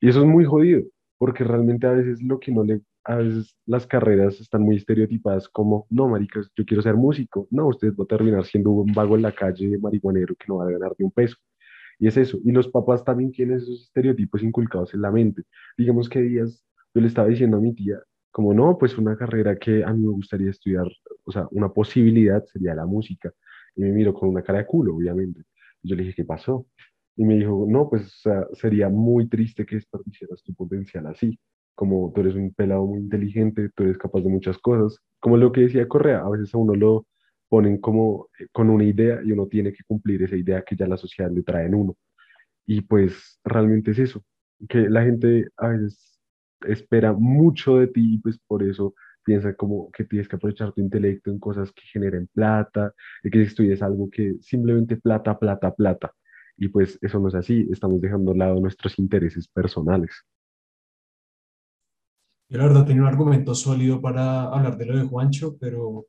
Y 0.00 0.08
eso 0.08 0.20
es 0.20 0.26
muy 0.26 0.44
jodido, 0.44 0.82
porque 1.18 1.44
realmente 1.44 1.86
a 1.86 1.92
veces 1.92 2.22
lo 2.22 2.38
que 2.38 2.52
no 2.52 2.62
le, 2.62 2.80
a 3.04 3.16
veces 3.16 3.56
las 3.66 3.86
carreras 3.86 4.40
están 4.40 4.62
muy 4.62 4.76
estereotipadas 4.76 5.48
como, 5.48 5.86
no, 5.90 6.08
maricas, 6.08 6.50
yo 6.56 6.64
quiero 6.64 6.82
ser 6.82 6.94
músico, 6.94 7.48
no, 7.50 7.66
usted 7.68 7.92
va 7.94 8.04
a 8.04 8.06
terminar 8.06 8.44
siendo 8.44 8.70
un 8.70 8.92
vago 8.92 9.16
en 9.16 9.22
la 9.22 9.32
calle 9.32 9.76
marihuanero 9.78 10.36
que 10.36 10.46
no 10.48 10.58
va 10.58 10.68
a 10.68 10.70
ganar 10.70 10.94
ni 10.98 11.04
un 11.04 11.10
peso. 11.10 11.36
Y 11.98 12.06
es 12.06 12.16
eso, 12.16 12.38
y 12.44 12.52
los 12.52 12.68
papás 12.68 13.04
también 13.04 13.32
tienen 13.32 13.56
esos 13.56 13.86
estereotipos 13.86 14.42
inculcados 14.42 14.94
en 14.94 15.02
la 15.02 15.10
mente. 15.10 15.42
Digamos 15.76 16.08
que 16.08 16.20
días 16.20 16.64
yo 16.94 17.00
le 17.00 17.08
estaba 17.08 17.28
diciendo 17.28 17.56
a 17.56 17.60
mi 17.60 17.74
tía, 17.74 17.98
como 18.30 18.54
no, 18.54 18.78
pues 18.78 18.96
una 18.98 19.16
carrera 19.16 19.56
que 19.56 19.84
a 19.84 19.92
mí 19.92 20.06
me 20.06 20.12
gustaría 20.12 20.50
estudiar, 20.50 20.86
o 21.24 21.32
sea, 21.32 21.46
una 21.50 21.68
posibilidad 21.70 22.44
sería 22.46 22.74
la 22.74 22.86
música. 22.86 23.32
Y 23.74 23.82
me 23.82 23.90
miro 23.92 24.14
con 24.14 24.28
una 24.28 24.42
cara 24.42 24.60
de 24.60 24.66
culo, 24.66 24.96
obviamente. 24.96 25.42
Yo 25.82 25.96
le 25.96 26.02
dije, 26.02 26.16
¿qué 26.16 26.24
pasó? 26.24 26.66
Y 27.16 27.24
me 27.24 27.36
dijo, 27.36 27.66
no, 27.68 27.88
pues 27.88 28.22
sería 28.54 28.88
muy 28.88 29.28
triste 29.28 29.66
que 29.66 29.76
desperdiciaras 29.76 30.42
tu 30.42 30.54
potencial 30.54 31.06
así, 31.06 31.38
como 31.74 32.12
tú 32.14 32.20
eres 32.20 32.34
un 32.34 32.52
pelado 32.54 32.86
muy 32.86 33.00
inteligente, 33.00 33.70
tú 33.74 33.84
eres 33.84 33.98
capaz 33.98 34.20
de 34.20 34.28
muchas 34.28 34.58
cosas, 34.58 35.00
como 35.20 35.36
lo 35.36 35.52
que 35.52 35.62
decía 35.62 35.88
Correa, 35.88 36.20
a 36.20 36.30
veces 36.30 36.54
a 36.54 36.58
uno 36.58 36.74
lo 36.74 37.06
ponen 37.48 37.78
como 37.78 38.28
eh, 38.38 38.46
con 38.52 38.70
una 38.70 38.84
idea 38.84 39.20
y 39.24 39.32
uno 39.32 39.46
tiene 39.46 39.72
que 39.72 39.82
cumplir 39.86 40.22
esa 40.22 40.36
idea 40.36 40.62
que 40.62 40.76
ya 40.76 40.86
la 40.86 40.96
sociedad 40.96 41.30
le 41.30 41.42
trae 41.42 41.66
en 41.66 41.74
uno. 41.74 41.96
Y 42.66 42.82
pues 42.82 43.40
realmente 43.44 43.92
es 43.92 43.98
eso, 43.98 44.24
que 44.68 44.88
la 44.88 45.02
gente 45.04 45.46
a 45.56 45.68
veces 45.68 46.17
espera 46.66 47.12
mucho 47.12 47.76
de 47.76 47.88
ti 47.88 48.14
y 48.14 48.18
pues 48.18 48.38
por 48.46 48.62
eso 48.62 48.94
piensa 49.24 49.54
como 49.54 49.90
que 49.90 50.04
tienes 50.04 50.26
que 50.28 50.36
aprovechar 50.36 50.72
tu 50.72 50.80
intelecto 50.80 51.30
en 51.30 51.38
cosas 51.38 51.70
que 51.72 51.82
generen 51.92 52.28
plata, 52.32 52.94
de 53.22 53.30
que 53.30 53.42
estudies 53.42 53.82
algo 53.82 54.08
que 54.10 54.36
simplemente 54.40 54.96
plata, 54.96 55.38
plata, 55.38 55.74
plata. 55.74 56.14
Y 56.56 56.68
pues 56.68 56.98
eso 57.02 57.20
no 57.20 57.28
es 57.28 57.34
así, 57.34 57.68
estamos 57.70 58.00
dejando 58.00 58.32
a 58.32 58.36
lado 58.36 58.60
nuestros 58.60 58.98
intereses 58.98 59.46
personales. 59.48 60.10
Yo 62.48 62.56
la 62.56 62.68
verdad 62.68 62.86
tenía 62.86 63.02
un 63.02 63.08
argumento 63.08 63.54
sólido 63.54 64.00
para 64.00 64.44
hablar 64.44 64.78
de 64.78 64.86
lo 64.86 64.96
de 64.96 65.04
Juancho, 65.04 65.58
pero 65.60 66.06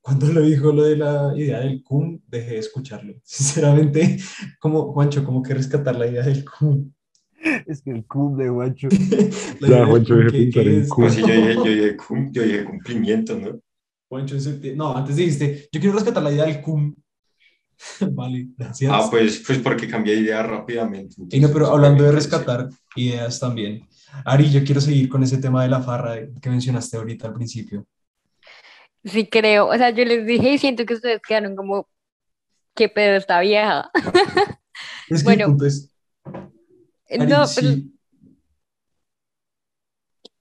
cuando 0.00 0.26
lo 0.32 0.40
dijo 0.42 0.72
lo 0.72 0.84
de 0.84 0.96
la 0.96 1.32
idea 1.36 1.60
del 1.60 1.82
cum, 1.82 2.20
dejé 2.28 2.52
de 2.52 2.58
escucharlo. 2.58 3.14
Sinceramente, 3.24 4.18
como 4.60 4.92
Juancho, 4.92 5.24
como 5.24 5.42
que 5.42 5.54
rescatar 5.54 5.96
la 5.96 6.06
idea 6.06 6.22
del 6.22 6.44
cum. 6.44 6.92
Es 7.66 7.82
que 7.82 7.90
el 7.90 8.04
cum 8.06 8.36
de 8.36 8.48
Juancho. 8.50 8.88
ya, 9.60 9.86
Juancho, 9.86 10.16
deje 10.16 10.30
pensar 10.30 10.68
en 10.68 10.88
cum. 10.88 11.04
Pues 11.04 11.14
sí, 11.14 11.20
yo 11.20 11.26
dije, 11.26 11.54
yo 11.54 11.64
dije, 11.64 11.96
cum, 11.96 12.32
yo 12.32 12.42
dije 12.42 12.64
cumplimiento, 12.64 13.38
¿no? 13.38 13.60
Juancho, 14.08 14.36
no, 14.74 14.96
antes 14.96 15.16
dijiste, 15.16 15.68
yo 15.72 15.80
quiero 15.80 15.94
rescatar 15.94 16.22
la 16.22 16.32
idea 16.32 16.44
del 16.44 16.60
cum. 16.60 16.94
vale, 18.12 18.48
gracias. 18.56 18.92
Ah, 18.92 19.08
pues, 19.10 19.42
pues 19.46 19.58
porque 19.58 19.88
cambié 19.88 20.14
de 20.16 20.22
idea 20.22 20.42
rápidamente. 20.42 21.16
Y 21.30 21.40
no, 21.40 21.48
pero 21.50 21.68
hablando 21.68 22.04
de 22.04 22.12
rescatar 22.12 22.68
ideas 22.96 23.40
también. 23.40 23.86
Ari, 24.24 24.50
yo 24.50 24.64
quiero 24.64 24.80
seguir 24.80 25.08
con 25.08 25.22
ese 25.22 25.38
tema 25.38 25.62
de 25.62 25.68
la 25.68 25.80
farra 25.80 26.16
que 26.40 26.50
mencionaste 26.50 26.96
ahorita 26.96 27.28
al 27.28 27.34
principio. 27.34 27.86
Sí, 29.04 29.26
creo. 29.28 29.68
O 29.68 29.74
sea, 29.76 29.90
yo 29.90 30.04
les 30.04 30.26
dije 30.26 30.52
y 30.52 30.58
siento 30.58 30.84
que 30.84 30.94
ustedes 30.94 31.20
quedaron 31.26 31.56
como, 31.56 31.88
¿qué 32.74 32.88
pedo 32.88 33.16
está 33.16 33.40
vieja? 33.40 33.90
Es 35.08 35.20
que 35.20 35.24
bueno, 35.24 35.44
el 35.44 35.50
punto 35.50 35.66
es... 35.66 35.89
No, 37.18 37.44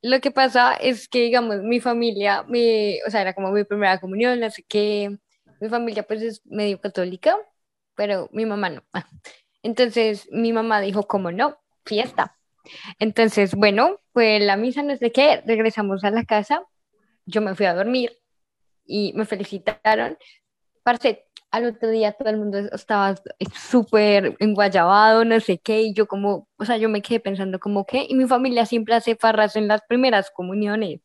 lo 0.02 0.22
que 0.22 0.32
pasa 0.32 0.76
es 0.76 1.10
que, 1.10 1.22
digamos, 1.22 1.62
mi 1.62 1.80
familia, 1.80 2.44
mi, 2.44 3.02
o 3.06 3.10
sea, 3.10 3.22
era 3.22 3.34
como 3.34 3.52
mi 3.52 3.64
primera 3.66 4.00
comunión, 4.00 4.44
así 4.44 4.64
que 4.64 5.18
mi 5.60 5.70
familia 5.70 6.04
pues 6.04 6.22
es 6.22 6.46
medio 6.46 6.80
católica, 6.80 7.38
pero 7.96 8.30
mi 8.32 8.46
mamá 8.46 8.70
no. 8.70 8.84
Entonces 9.62 10.28
mi 10.32 10.54
mamá 10.54 10.80
dijo, 10.80 11.04
como 11.06 11.32
no, 11.32 11.60
fiesta. 11.86 12.38
Entonces, 13.00 13.56
bueno, 13.56 14.00
pues 14.14 14.42
la 14.42 14.56
misa 14.56 14.84
no 14.84 14.96
sé 14.96 15.12
qué, 15.12 15.42
regresamos 15.46 16.04
a 16.04 16.12
la 16.12 16.24
casa, 16.24 16.64
yo 17.26 17.42
me 17.42 17.56
fui 17.56 17.66
a 17.66 17.74
dormir 17.74 18.18
y 18.86 19.12
me 19.14 19.26
felicitaron. 19.26 20.18
Parce, 20.84 21.28
al 21.52 21.66
otro 21.66 21.90
día 21.90 22.12
todo 22.14 22.30
el 22.30 22.38
mundo 22.38 22.58
estaba 22.58 23.16
súper 23.54 24.36
enguayabado, 24.40 25.26
no 25.26 25.40
sé 25.40 25.60
qué, 25.60 25.82
y 25.82 25.94
yo 25.94 26.08
como, 26.08 26.48
o 26.58 26.66
sea, 26.66 26.78
yo 26.78 26.90
me 26.90 27.02
quedé 27.02 27.20
pensando 27.20 27.60
como 27.60 27.86
qué, 27.86 28.06
y 28.08 28.16
mi 28.16 28.28
familia 28.28 28.66
siempre 28.66 28.96
hace 28.96 29.16
farras 29.16 29.56
en 29.56 29.68
las 29.68 29.82
primeras 29.88 30.32
comuniones. 30.32 31.02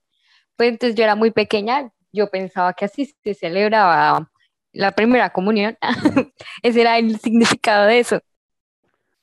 Pues 0.56 0.70
entonces 0.70 0.96
yo 0.96 1.04
era 1.04 1.16
muy 1.16 1.30
pequeña, 1.30 1.90
yo 2.12 2.30
pensaba 2.30 2.74
que 2.74 2.84
así 2.84 3.12
se 3.24 3.34
celebraba 3.34 4.30
la 4.72 4.92
primera 4.92 5.30
comunión. 5.30 5.76
Ese 6.62 6.80
era 6.82 6.98
el 6.98 7.18
significado 7.18 7.86
de 7.86 8.00
eso. 8.00 8.20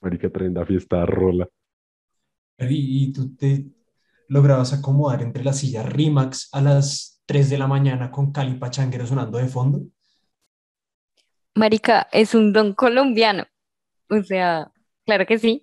Marica, 0.01 0.30
tremenda 0.30 0.66
fiesta 0.66 1.06
rola. 1.06 1.48
¿Y, 2.58 3.12
tú 3.13 3.36
te 3.36 3.66
lograbas 4.28 4.74
acomodar 4.74 5.22
entre 5.24 5.44
las 5.44 5.60
sillas 5.60 5.86
Rimax 5.86 6.50
a 6.51 6.62
las 6.62 7.22
3 7.25 7.50
de 7.50 7.58
la 7.58 7.68
mañana 7.68 8.12
con 8.12 8.32
Cali 8.32 8.56
Pachanguero 8.56 9.06
sonando 9.06 9.38
de 9.38 9.48
fondo? 9.48 9.82
Marica, 11.55 12.08
es 12.12 12.34
un 12.34 12.53
don 12.53 12.74
colombiano. 12.74 13.46
O 14.10 14.22
sea, 14.24 14.72
claro 15.05 15.25
que 15.25 15.39
sí. 15.39 15.62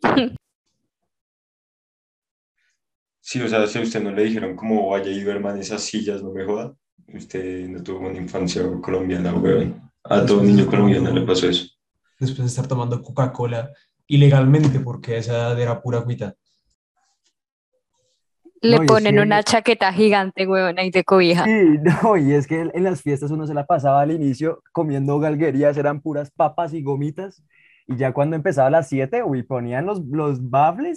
Sí, 3.21 3.43
o 3.43 3.49
sea, 3.49 3.67
si 3.67 3.79
a 3.79 3.83
usted 3.83 4.03
no 4.03 4.11
le 4.11 4.25
dijeron 4.25 4.57
cómo 4.57 4.89
vaya 4.89 5.11
y 5.11 5.21
duerman 5.21 5.57
en 5.57 5.61
esas 5.61 5.83
sillas, 5.83 6.23
no 6.23 6.33
me 6.33 6.47
joda. 6.47 6.75
Usted 7.13 7.69
no 7.69 7.83
tuvo 7.83 8.09
una 8.09 8.17
infancia 8.17 8.63
colombiana, 8.81 9.35
weón. 9.35 9.91
A 10.05 10.25
todo 10.25 10.43
niño 10.43 10.67
colombiano 10.67 11.11
le 11.11 11.27
pasó 11.27 11.49
eso. 11.49 11.67
Después 12.19 12.39
de 12.39 12.47
estar 12.47 12.67
tomando 12.67 13.03
Coca-Cola 13.03 13.71
ilegalmente, 14.07 14.81
porque 14.81 15.19
esa 15.19 15.33
edad 15.33 15.61
era 15.61 15.83
pura 15.83 15.99
agüita. 15.99 16.35
Le 18.61 18.81
ponen 18.87 19.19
una 19.19 19.43
chaqueta 19.43 19.93
gigante, 19.93 20.47
weón, 20.47 20.79
ahí 20.79 20.91
de 20.91 21.05
cobija. 21.05 21.45
Sí, 21.45 21.79
no, 22.03 22.17
y 22.17 22.33
es 22.33 22.47
que 22.47 22.61
en 22.73 22.85
las 22.85 23.03
fiestas 23.03 23.31
uno 23.31 23.47
se 23.47 23.55
la 23.55 23.67
pasaba 23.67 24.01
al 24.01 24.11
inicio 24.11 24.63
comiendo 24.73 25.19
galguerías, 25.19 25.77
eran 25.77 26.01
puras 26.01 26.31
papas 26.31 26.75
y 26.75 26.83
gomitas. 26.83 27.43
Y 27.87 27.97
ya 27.97 28.13
cuando 28.13 28.37
empezaba 28.37 28.69
a 28.69 28.71
las 28.71 28.89
7, 28.89 29.23
uy, 29.23 29.43
ponían 29.43 29.87
los, 29.87 30.01
los 30.05 30.41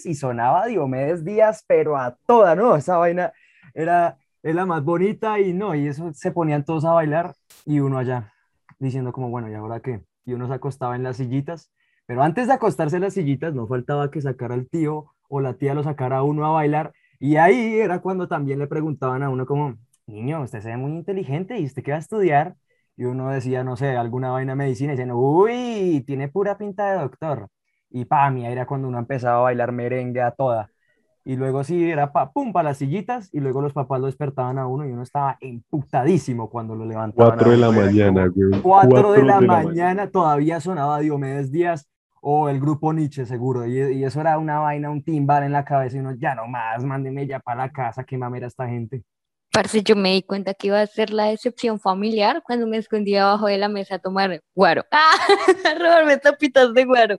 y 0.06 0.16
sonaba 0.16 0.66
Diomedes 0.66 1.24
Díaz, 1.24 1.64
pero 1.66 1.98
a 1.98 2.18
toda, 2.26 2.54
¿no? 2.56 2.76
Esa 2.76 2.98
vaina 2.98 3.32
era, 3.74 4.18
es 4.44 4.54
la 4.54 4.66
más 4.66 4.84
bonita 4.84 5.40
y 5.40 5.54
no, 5.54 5.74
y 5.74 5.88
eso 5.88 6.12
se 6.14 6.32
ponían 6.32 6.66
todos 6.66 6.84
a 6.84 6.92
bailar 6.92 7.34
y 7.66 7.80
uno 7.80 7.98
allá 7.98 8.34
diciendo 8.78 9.14
como, 9.14 9.30
bueno, 9.30 9.50
¿y 9.50 9.54
ahora 9.54 9.80
qué? 9.80 10.02
Y 10.26 10.34
uno 10.34 10.48
se 10.48 10.54
acostaba 10.54 10.96
en 10.96 11.04
las 11.04 11.18
sillitas, 11.18 11.72
pero 12.06 12.24
antes 12.24 12.48
de 12.48 12.54
acostarse 12.54 12.98
en 12.98 13.04
las 13.04 13.14
sillitas 13.14 13.54
no 13.54 13.68
faltaba 13.68 14.12
que 14.12 14.20
sacara 14.20 14.56
el 14.56 14.68
tío 14.68 15.14
o 15.30 15.40
la 15.40 15.54
tía 15.54 15.74
lo 15.74 15.84
sacara 15.84 16.18
a 16.18 16.24
uno 16.24 16.46
a 16.46 16.52
bailar 16.52 16.92
y 17.22 17.38
ahí 17.38 17.80
era 17.80 18.02
cuando 18.02 18.28
también 18.28 18.60
le 18.60 18.68
preguntaban 18.68 19.24
a 19.24 19.30
uno 19.30 19.46
como, 19.46 19.78
niño, 20.08 20.42
usted 20.44 20.62
se 20.62 20.70
ve 20.70 20.78
muy 20.78 20.92
inteligente 20.94 21.58
y 21.60 21.66
usted 21.66 21.84
qué 21.84 21.92
va 21.92 21.98
a 21.98 22.02
estudiar 22.02 22.56
y 22.98 23.06
uno 23.06 23.30
decía, 23.32 23.64
no 23.64 23.78
sé, 23.78 23.96
alguna 23.98 24.32
vaina 24.32 24.54
de 24.54 24.58
medicina 24.58 24.94
y 24.94 24.98
dicen, 24.98 25.12
uy, 25.14 26.04
tiene 26.06 26.28
pura 26.30 26.58
pinta 26.58 26.92
de 26.92 27.00
doctor. 27.00 27.48
Y 27.90 28.06
pam, 28.06 28.38
y 28.40 28.46
era 28.46 28.66
cuando 28.66 28.88
uno 28.90 29.00
empezaba 29.00 29.40
a 29.40 29.42
bailar 29.44 29.72
merengue 29.72 30.22
a 30.22 30.32
toda. 30.32 30.70
Y 31.24 31.36
luego 31.36 31.64
sí, 31.64 31.90
era 31.90 32.12
pa, 32.12 32.32
pum, 32.32 32.52
para 32.52 32.70
las 32.70 32.78
sillitas, 32.80 33.30
y 33.32 33.40
luego 33.40 33.62
los 33.62 33.74
papás 33.74 34.00
lo 34.00 34.08
despertaban 34.08 34.58
a 34.58 34.68
uno 34.68 34.88
y 34.88 34.92
uno 34.92 35.04
estaba 35.04 35.38
emputadísimo 35.40 36.50
cuando 36.50 36.76
lo 36.76 36.86
levantaban. 36.86 37.38
Cuatro 37.38 37.52
de 37.52 37.58
la 37.58 37.72
mañana, 37.72 38.28
güey. 38.28 38.62
Cuatro 38.62 39.12
de 39.14 39.24
la 39.24 39.42
ma- 39.42 39.64
mañana 39.64 40.10
todavía 40.10 40.60
sonaba 40.60 41.00
Diomedes 41.00 41.52
Díaz 41.52 41.88
o 42.22 42.48
el 42.50 42.60
grupo 42.60 42.94
Nietzsche, 42.94 43.26
seguro. 43.26 43.66
Y, 43.66 43.98
y 43.98 44.04
eso 44.04 44.22
era 44.22 44.38
una 44.38 44.60
vaina, 44.60 44.90
un 44.90 45.04
timbal 45.04 45.44
en 45.44 45.52
la 45.52 45.66
cabeza 45.66 45.98
y 45.98 46.00
uno, 46.00 46.16
ya 46.18 46.36
no 46.36 46.48
más, 46.48 46.84
mándeme 46.84 47.28
ya 47.28 47.40
para 47.40 47.66
la 47.66 47.72
casa, 47.72 48.04
qué 48.06 48.18
mamera 48.18 48.48
esta 48.48 48.68
gente. 48.68 49.04
Parce, 49.52 49.84
yo 49.84 49.98
me 49.98 50.14
di 50.14 50.24
cuenta 50.24 50.54
que 50.54 50.68
iba 50.68 50.80
a 50.80 50.88
ser 50.88 51.10
la 51.10 51.26
decepción 51.26 51.78
familiar 51.78 52.42
cuando 52.46 52.68
me 52.68 52.78
escondí 52.78 53.18
abajo 53.18 53.48
de 53.48 53.58
la 53.58 53.68
mesa 53.68 53.96
a 53.96 54.00
tomar 54.00 54.42
guaro. 54.56 54.86
¡Ah! 54.92 55.12
A 55.66 55.78
robarme 55.78 56.18
tapitas 56.18 56.74
de 56.74 56.86
guaro. 56.86 57.18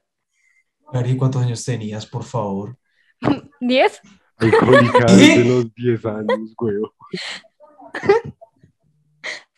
¿cuántos 1.19 1.43
años 1.43 1.63
tenías, 1.65 2.07
por 2.07 2.25
favor? 2.25 2.79
¿Diez? 3.61 4.01
Alcohólica 4.39 5.07
¿Qué? 5.07 5.15
desde 5.15 5.45
los 5.49 5.75
10 5.75 6.07
años, 6.07 6.55
güey. 6.57 6.77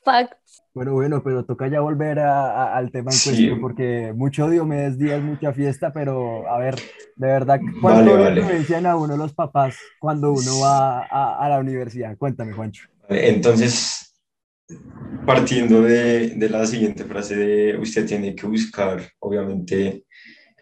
Fact. 0.04 0.43
Bueno, 0.74 0.92
bueno, 0.92 1.22
pero 1.22 1.44
toca 1.44 1.68
ya 1.68 1.80
volver 1.80 2.18
a- 2.18 2.64
a- 2.64 2.76
al 2.76 2.90
tema 2.90 3.12
en 3.12 3.16
Sí. 3.16 3.24
cuestión, 3.24 3.60
porque 3.60 4.12
mucho 4.14 4.48
Diomedes 4.50 4.98
Díaz, 4.98 5.22
mucha 5.22 5.52
fiesta, 5.52 5.92
pero 5.92 6.48
a 6.48 6.58
ver, 6.58 6.74
de 7.16 7.28
verdad, 7.28 7.60
¿cuánto 7.80 8.00
Vale, 8.00 8.16
le 8.16 8.24
vale. 8.24 8.40
influencian 8.40 8.86
a 8.86 8.96
uno 8.96 9.16
los 9.16 9.32
papás 9.34 9.76
cuando 10.00 10.32
uno 10.32 10.58
va 10.58 11.00
a, 11.04 11.38
a 11.38 11.48
la 11.48 11.60
universidad? 11.60 12.16
Cuéntame, 12.18 12.52
Juancho. 12.52 12.88
Entonces, 13.08 14.14
partiendo 15.26 15.82
de, 15.82 16.30
de 16.30 16.48
la 16.48 16.66
siguiente 16.66 17.04
frase 17.04 17.36
de 17.36 17.78
usted 17.78 18.06
tiene 18.06 18.34
que 18.34 18.46
buscar, 18.46 19.00
obviamente, 19.20 20.04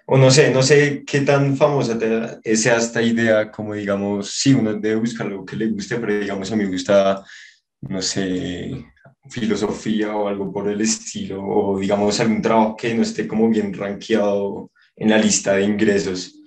o 0.07 0.19
no 0.19 0.31
sé, 0.31 0.51
no 0.53 0.63
sé 0.63 1.05
qué 1.07 1.21
tan 1.23 1.57
famosa 1.57 1.99
te- 1.99 2.57
sea 2.57 2.77
esta 2.79 3.03
idea, 3.03 3.51
como 3.51 3.75
digamos, 3.75 4.31
sí, 4.33 4.55
uno 4.55 4.75
debe 4.75 4.97
buscar 4.97 5.27
lo 5.27 5.45
que 5.45 5.57
le 5.57 5.69
guste, 5.69 5.97
pero 5.99 6.19
digamos, 6.21 6.53
a 6.53 6.57
mí 6.57 6.65
me 6.65 6.71
gusta, 6.73 7.25
no 7.83 8.03
sé, 8.03 8.85
filosofía 9.29 10.15
o 10.17 10.29
algo 10.29 10.53
por 10.53 10.69
el 10.69 10.81
estilo, 10.81 11.43
o 11.45 11.79
digamos, 11.79 12.19
algún 12.21 12.43
trabajo 12.43 12.77
que 12.77 12.95
no 12.95 13.03
esté 13.03 13.27
como 13.29 13.49
bien 13.49 13.73
rankeado 13.73 14.71
en 14.97 15.11
la 15.11 15.19
lista 15.19 15.55
de 15.55 15.65
ingresos. 15.65 16.41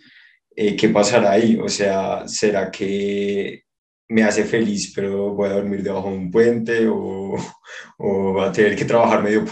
Eh, 0.56 0.76
¿qué 0.76 0.90
pasará 0.90 1.32
ahí? 1.32 1.58
O 1.62 1.70
sea, 1.70 2.28
¿será 2.28 2.72
que 2.72 3.64
me 4.08 4.24
hace 4.24 4.46
feliz, 4.46 4.94
pero 4.96 5.34
voy 5.34 5.50
a 5.50 5.54
dormir 5.54 5.84
debajo 5.84 6.10
de 6.10 6.18
un 6.18 6.32
puente 6.32 6.88
o, 6.88 7.36
o 7.98 8.34
voy 8.34 8.46
a 8.46 8.52
tener 8.52 8.76
que 8.76 8.86
trabajar 8.86 9.24
medio 9.24 9.44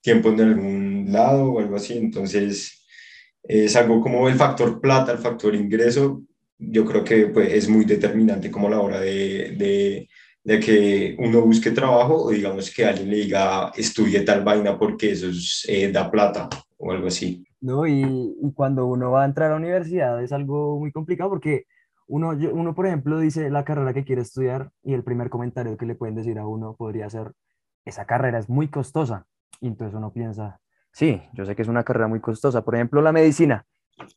tiempo 0.00 0.30
en 0.30 0.40
algún 0.40 1.06
lado 1.10 1.52
o 1.52 1.60
algo 1.60 1.76
así. 1.76 1.98
Entonces, 1.98 2.84
es 3.42 3.76
algo 3.76 4.00
como 4.00 4.28
el 4.28 4.36
factor 4.36 4.80
plata, 4.80 5.12
el 5.12 5.18
factor 5.18 5.54
ingreso, 5.54 6.22
yo 6.60 6.84
creo 6.84 7.02
que 7.04 7.26
pues, 7.28 7.52
es 7.52 7.68
muy 7.68 7.84
determinante 7.84 8.50
como 8.50 8.68
a 8.68 8.70
la 8.70 8.80
hora 8.80 9.00
de, 9.00 9.54
de, 9.56 10.08
de 10.42 10.58
que 10.58 11.16
uno 11.18 11.42
busque 11.42 11.70
trabajo 11.70 12.24
o 12.24 12.30
digamos 12.30 12.74
que 12.74 12.86
alguien 12.86 13.10
le 13.10 13.16
diga 13.16 13.72
estudie 13.76 14.22
tal 14.22 14.42
vaina 14.42 14.78
porque 14.78 15.12
eso 15.12 15.28
es, 15.28 15.66
eh, 15.68 15.92
da 15.92 16.10
plata 16.10 16.48
o 16.78 16.92
algo 16.92 17.08
así. 17.08 17.44
¿no? 17.60 17.86
Y, 17.86 18.36
y 18.42 18.52
cuando 18.54 18.86
uno 18.86 19.10
va 19.10 19.22
a 19.22 19.26
entrar 19.26 19.48
a 19.48 19.50
la 19.50 19.58
universidad 19.58 20.22
es 20.22 20.32
algo 20.32 20.78
muy 20.78 20.92
complicado 20.92 21.30
porque 21.30 21.66
uno, 22.10 22.30
uno, 22.30 22.74
por 22.74 22.86
ejemplo, 22.86 23.20
dice 23.20 23.50
la 23.50 23.64
carrera 23.64 23.94
que 23.94 24.04
quiere 24.04 24.22
estudiar 24.22 24.72
y 24.82 24.94
el 24.94 25.04
primer 25.04 25.30
comentario 25.30 25.76
que 25.76 25.86
le 25.86 25.94
pueden 25.94 26.16
decir 26.16 26.40
a 26.40 26.46
uno 26.46 26.74
podría 26.74 27.08
ser, 27.08 27.32
esa 27.84 28.04
carrera 28.04 28.40
es 28.40 28.48
muy 28.48 28.66
costosa. 28.66 29.26
Y 29.60 29.68
entonces 29.68 29.94
uno 29.96 30.12
piensa, 30.12 30.60
sí, 30.92 31.22
yo 31.34 31.44
sé 31.44 31.54
que 31.54 31.62
es 31.62 31.68
una 31.68 31.84
carrera 31.84 32.08
muy 32.08 32.18
costosa. 32.18 32.64
Por 32.64 32.74
ejemplo, 32.74 33.00
la 33.00 33.12
medicina. 33.12 33.64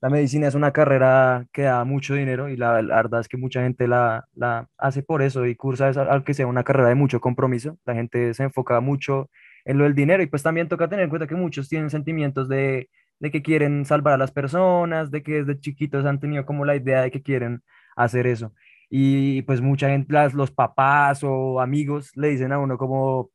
La 0.02 0.10
medicina 0.10 0.48
es 0.48 0.56
una 0.56 0.72
carrera 0.72 1.46
que 1.52 1.64
da 1.64 1.84
mucho 1.86 2.14
dinero 2.14 2.50
y 2.50 2.58
la, 2.58 2.82
la 2.82 2.96
verdad 2.96 3.22
es 3.22 3.28
que 3.28 3.38
mucha 3.38 3.62
gente 3.62 3.88
la, 3.88 4.28
la 4.34 4.68
hace 4.78 5.04
por 5.04 5.22
eso 5.22 5.46
y 5.46 5.56
cursa 5.56 5.90
esa, 5.90 6.04
aunque 6.04 6.34
sea 6.34 6.48
una 6.48 6.64
carrera 6.64 6.90
de 6.90 6.96
mucho 6.96 7.20
compromiso. 7.22 7.78
La 7.86 7.94
gente 7.94 8.34
se 8.34 8.44
enfoca 8.44 8.80
mucho 8.82 9.30
en 9.66 9.78
lo 9.78 9.86
del 9.86 9.96
dinero 9.96 10.24
y 10.24 10.28
pues 10.28 10.44
también 10.44 10.68
toca 10.68 10.90
tener 10.90 11.04
en 11.04 11.10
cuenta 11.10 11.28
que 11.28 11.36
muchos 11.36 11.70
tienen 11.70 11.90
sentimientos 11.90 12.50
de, 12.50 12.90
de 13.20 13.32
que 13.32 13.42
quieren 13.42 13.86
salvar 13.86 14.16
a 14.16 14.18
las 14.18 14.32
personas, 14.32 15.12
de 15.12 15.24
que 15.24 15.44
desde 15.44 15.60
chiquitos 15.60 16.06
han 16.06 16.20
tenido 16.20 16.46
como 16.46 16.66
la 16.66 16.76
idea 16.76 17.02
de 17.02 17.12
que 17.12 17.22
quieren 17.22 17.64
hacer 17.96 18.28
eso. 18.28 18.54
Y 18.90 19.42
pues 19.44 19.62
mucha 19.62 19.90
gente, 19.90 20.14
las, 20.14 20.34
los 20.34 20.52
papás 20.52 21.24
o 21.24 21.60
amigos 21.62 22.12
le 22.16 22.30
dicen 22.30 22.52
a 22.52 22.60
uno 22.60 22.78
como, 22.78 23.32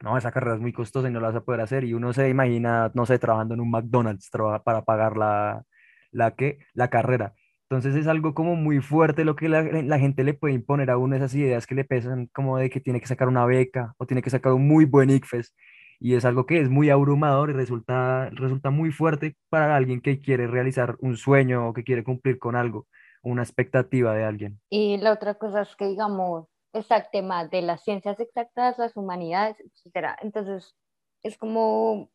no, 0.00 0.16
esa 0.16 0.32
carrera 0.32 0.54
es 0.56 0.60
muy 0.60 0.72
costosa 0.72 1.08
y 1.08 1.12
no 1.12 1.20
la 1.20 1.28
vas 1.28 1.36
a 1.36 1.44
poder 1.44 1.60
hacer. 1.60 1.84
Y 1.84 1.94
uno 1.94 2.12
se 2.12 2.28
imagina, 2.28 2.90
no 2.94 3.06
sé, 3.06 3.18
trabajando 3.18 3.54
en 3.54 3.60
un 3.60 3.70
McDonald's 3.70 4.30
para 4.64 4.82
pagar 4.84 5.16
la, 5.16 5.64
la, 6.12 6.34
¿qué? 6.36 6.58
la 6.74 6.88
carrera. 6.88 7.34
Entonces 7.68 7.96
es 7.96 8.06
algo 8.06 8.34
como 8.34 8.54
muy 8.54 8.80
fuerte 8.80 9.24
lo 9.24 9.34
que 9.34 9.48
la, 9.48 9.62
la 9.62 9.98
gente 9.98 10.24
le 10.24 10.34
puede 10.34 10.54
imponer 10.54 10.90
a 10.90 10.98
uno 10.98 11.16
esas 11.16 11.34
ideas 11.34 11.66
que 11.66 11.74
le 11.74 11.84
pesan 11.84 12.26
como 12.26 12.58
de 12.58 12.68
que 12.68 12.80
tiene 12.80 13.00
que 13.00 13.06
sacar 13.06 13.28
una 13.28 13.46
beca 13.46 13.94
o 13.96 14.06
tiene 14.06 14.20
que 14.20 14.28
sacar 14.30 14.52
un 14.52 14.68
muy 14.68 14.84
buen 14.84 15.08
ICFES. 15.08 15.54
Y 15.98 16.14
es 16.14 16.24
algo 16.24 16.46
que 16.46 16.60
es 16.60 16.68
muy 16.68 16.90
abrumador 16.90 17.50
y 17.50 17.52
resulta, 17.54 18.28
resulta 18.30 18.70
muy 18.70 18.90
fuerte 18.90 19.36
para 19.48 19.76
alguien 19.76 20.00
que 20.00 20.20
quiere 20.20 20.48
realizar 20.48 20.96
un 21.00 21.16
sueño 21.16 21.68
o 21.68 21.72
que 21.72 21.84
quiere 21.84 22.04
cumplir 22.04 22.38
con 22.38 22.56
algo, 22.56 22.88
una 23.22 23.42
expectativa 23.42 24.12
de 24.12 24.24
alguien. 24.24 24.60
Y 24.68 24.98
la 24.98 25.12
otra 25.12 25.34
cosa 25.34 25.62
es 25.62 25.74
que, 25.76 25.86
digamos, 25.86 26.48
está 26.72 26.96
el 26.96 27.06
tema 27.12 27.46
de 27.46 27.62
las 27.62 27.84
ciencias 27.84 28.18
exactas, 28.18 28.78
las 28.78 28.96
humanidades, 28.96 29.56
etcétera. 29.60 30.16
Entonces, 30.20 30.74
es 31.22 31.38
como 31.38 32.10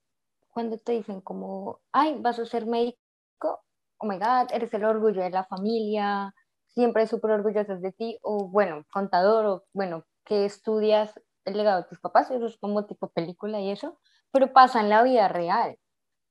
cuando 0.49 0.77
te 0.77 0.91
dicen 0.91 1.21
como, 1.21 1.79
ay, 1.91 2.17
vas 2.19 2.39
a 2.39 2.45
ser 2.45 2.65
médico, 2.65 2.97
oh 3.99 4.07
my 4.07 4.17
God, 4.17 4.51
eres 4.53 4.73
el 4.73 4.85
orgullo 4.85 5.21
de 5.21 5.29
la 5.29 5.45
familia, 5.45 6.33
siempre 6.67 7.07
súper 7.07 7.31
orgullosos 7.31 7.81
de 7.81 7.91
ti, 7.91 8.17
o 8.21 8.47
bueno, 8.49 8.85
contador, 8.91 9.45
o 9.45 9.63
bueno, 9.73 10.05
que 10.25 10.45
estudias 10.45 11.19
el 11.45 11.57
legado 11.57 11.81
de 11.81 11.87
tus 11.89 11.99
papás, 11.99 12.29
eso 12.31 12.45
es 12.45 12.57
como 12.57 12.85
tipo 12.85 13.09
película 13.09 13.59
y 13.61 13.71
eso, 13.71 13.99
pero 14.31 14.53
pasa 14.53 14.81
en 14.81 14.89
la 14.89 15.03
vida 15.03 15.27
real. 15.27 15.77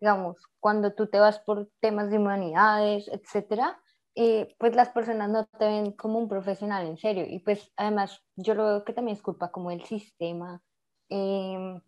Digamos, 0.00 0.36
cuando 0.60 0.94
tú 0.94 1.08
te 1.08 1.18
vas 1.18 1.40
por 1.40 1.70
temas 1.80 2.10
de 2.10 2.18
humanidades, 2.18 3.08
etcétera, 3.08 3.80
eh, 4.14 4.54
pues 4.58 4.74
las 4.76 4.90
personas 4.90 5.30
no 5.30 5.46
te 5.46 5.66
ven 5.66 5.92
como 5.92 6.18
un 6.18 6.28
profesional 6.28 6.86
en 6.86 6.98
serio. 6.98 7.24
Y 7.28 7.40
pues 7.40 7.72
además 7.76 8.22
yo 8.36 8.54
lo 8.54 8.66
veo 8.66 8.84
que 8.84 8.92
también 8.92 9.16
es 9.16 9.22
culpa 9.22 9.50
como 9.50 9.70
del 9.70 9.84
sistema, 9.84 10.62
eh, 11.08 11.80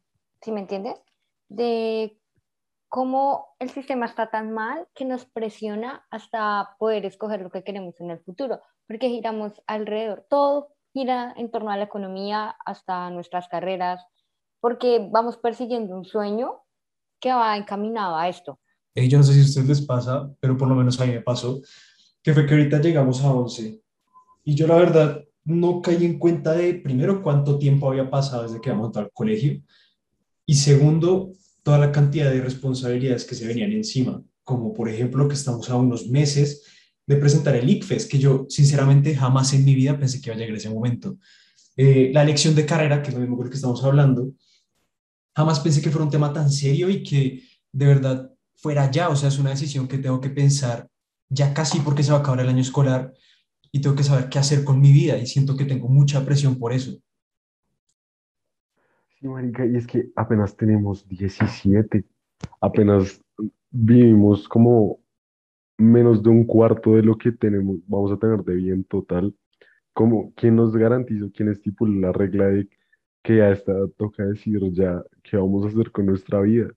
¿sí 0.43 0.53
me 0.53 0.61
entiendes? 0.61 1.01
De 1.49 2.19
cómo 2.89 3.49
el 3.59 3.71
sistema 3.71 4.07
está 4.07 4.31
tan 4.31 4.53
mal 4.53 4.89
que 4.95 5.05
nos 5.05 5.25
presiona 5.27 6.07
hasta 6.11 6.77
poder 6.79 7.05
escoger 7.05 7.43
lo 7.43 7.51
que 7.51 7.63
queremos 7.63 8.01
en 8.01 8.11
el 8.11 8.21
futuro, 8.21 8.61
porque 8.87 9.09
giramos 9.09 9.53
alrededor, 9.67 10.27
todo 10.29 10.69
gira 10.93 11.35
en 11.37 11.51
torno 11.51 11.71
a 11.71 11.77
la 11.77 11.85
economía, 11.85 12.57
hasta 12.65 13.11
nuestras 13.11 13.49
carreras, 13.49 14.05
porque 14.61 15.07
vamos 15.11 15.37
persiguiendo 15.37 15.95
un 15.95 16.05
sueño 16.05 16.63
que 17.21 17.33
va 17.33 17.57
encaminado 17.57 18.17
a 18.17 18.29
esto. 18.29 18.59
Eh, 18.95 19.09
yo 19.09 19.19
no 19.19 19.25
sé 19.25 19.35
si 19.35 19.41
a 19.41 19.45
ustedes 19.45 19.69
les 19.69 19.83
pasa, 19.83 20.31
pero 20.41 20.57
por 20.57 20.69
lo 20.69 20.75
menos 20.75 21.01
a 21.01 21.07
mí 21.07 21.13
me 21.13 21.21
pasó, 21.21 21.61
que 22.23 22.33
fue 22.33 22.47
que 22.47 22.55
ahorita 22.55 22.81
llegamos 22.81 23.23
a 23.23 23.33
11 23.33 23.81
y 24.45 24.55
yo 24.55 24.67
la 24.67 24.77
verdad 24.77 25.25
no 25.45 25.81
caí 25.81 26.05
en 26.05 26.19
cuenta 26.19 26.53
de, 26.53 26.75
primero, 26.75 27.23
cuánto 27.23 27.59
tiempo 27.59 27.89
había 27.89 28.11
pasado 28.11 28.43
desde 28.45 28.61
que 28.61 28.71
habíamos 28.71 28.89
entrado 28.89 29.07
al 29.07 29.13
colegio 29.13 29.63
y 30.45 30.55
segundo, 30.55 31.33
toda 31.69 31.77
la 31.77 31.93
cantidad 31.93 32.31
de 32.31 32.41
responsabilidades 32.41 33.27
que 33.27 33.35
se 33.35 33.47
venían 33.47 33.71
encima, 33.73 34.23
como 34.43 34.73
por 34.73 34.89
ejemplo 34.89 35.29
que 35.29 35.35
estamos 35.35 35.69
a 35.69 35.77
unos 35.77 36.09
meses 36.09 36.65
de 37.07 37.17
presentar 37.17 37.55
el 37.57 37.69
ICFES, 37.69 38.07
que 38.07 38.19
yo 38.19 38.47
sinceramente 38.49 39.15
jamás 39.15 39.53
en 39.53 39.67
mi 39.67 39.75
vida 39.75 39.99
pensé 39.99 40.19
que 40.19 40.31
iba 40.31 40.37
a 40.37 40.39
llegar 40.39 40.57
ese 40.57 40.71
momento. 40.71 41.19
Eh, 41.77 42.11
la 42.15 42.23
elección 42.23 42.55
de 42.55 42.65
carrera, 42.65 43.03
que 43.03 43.11
es 43.11 43.15
lo 43.15 43.21
mismo 43.21 43.37
con 43.37 43.45
lo 43.45 43.51
que 43.51 43.57
estamos 43.57 43.85
hablando, 43.85 44.33
jamás 45.37 45.61
pensé 45.61 45.83
que 45.83 45.91
fuera 45.91 46.07
un 46.07 46.11
tema 46.11 46.33
tan 46.33 46.51
serio 46.51 46.89
y 46.89 47.03
que 47.03 47.43
de 47.71 47.85
verdad 47.85 48.31
fuera 48.57 48.91
ya, 48.91 49.11
o 49.11 49.17
sea, 49.17 49.29
es 49.29 49.39
una 49.39 49.51
decisión 49.51 49.87
que 49.89 49.99
tengo 49.99 50.23
que 50.23 50.31
pensar 50.31 50.89
ya 51.29 51.53
casi 51.53 51.81
porque 51.81 52.03
se 52.03 52.13
va 52.13 52.17
a 52.17 52.21
acabar 52.21 52.41
el 52.41 52.49
año 52.49 52.63
escolar 52.63 53.13
y 53.71 53.83
tengo 53.83 53.95
que 53.95 54.05
saber 54.05 54.31
qué 54.31 54.39
hacer 54.39 54.65
con 54.65 54.81
mi 54.81 54.91
vida 54.91 55.19
y 55.19 55.27
siento 55.27 55.55
que 55.55 55.67
tengo 55.67 55.87
mucha 55.91 56.25
presión 56.25 56.59
por 56.59 56.73
eso. 56.73 56.99
Sí, 59.21 59.27
marica, 59.27 59.67
y 59.67 59.77
es 59.77 59.87
que 59.87 60.11
apenas 60.15 60.57
tenemos 60.57 61.07
17, 61.09 62.05
apenas 62.61 63.21
vivimos 63.71 64.49
como 64.49 65.01
menos 65.79 66.23
de 66.23 66.31
un 66.31 66.45
cuarto 66.47 66.93
de 66.97 67.03
lo 67.03 67.19
que 67.19 67.33
tenemos, 67.33 67.79
vamos 67.89 68.13
a 68.13 68.19
tener 68.19 68.45
de 68.45 68.55
bien 68.57 68.85
total. 68.85 69.35
Como, 69.95 70.33
¿quién 70.37 70.57
nos 70.57 70.77
garantizó, 70.77 71.31
quién 71.33 71.51
estipuló 71.51 72.01
la 72.01 72.13
regla 72.13 72.47
de 72.49 72.69
que 73.23 73.43
a 73.43 73.53
esta 73.53 73.73
edad 73.73 73.89
toca 73.99 74.25
decir 74.27 74.61
ya 74.73 75.03
qué 75.25 75.37
vamos 75.39 75.67
a 75.67 75.69
hacer 75.71 75.93
con 75.93 76.07
nuestra 76.07 76.41
vida? 76.43 76.69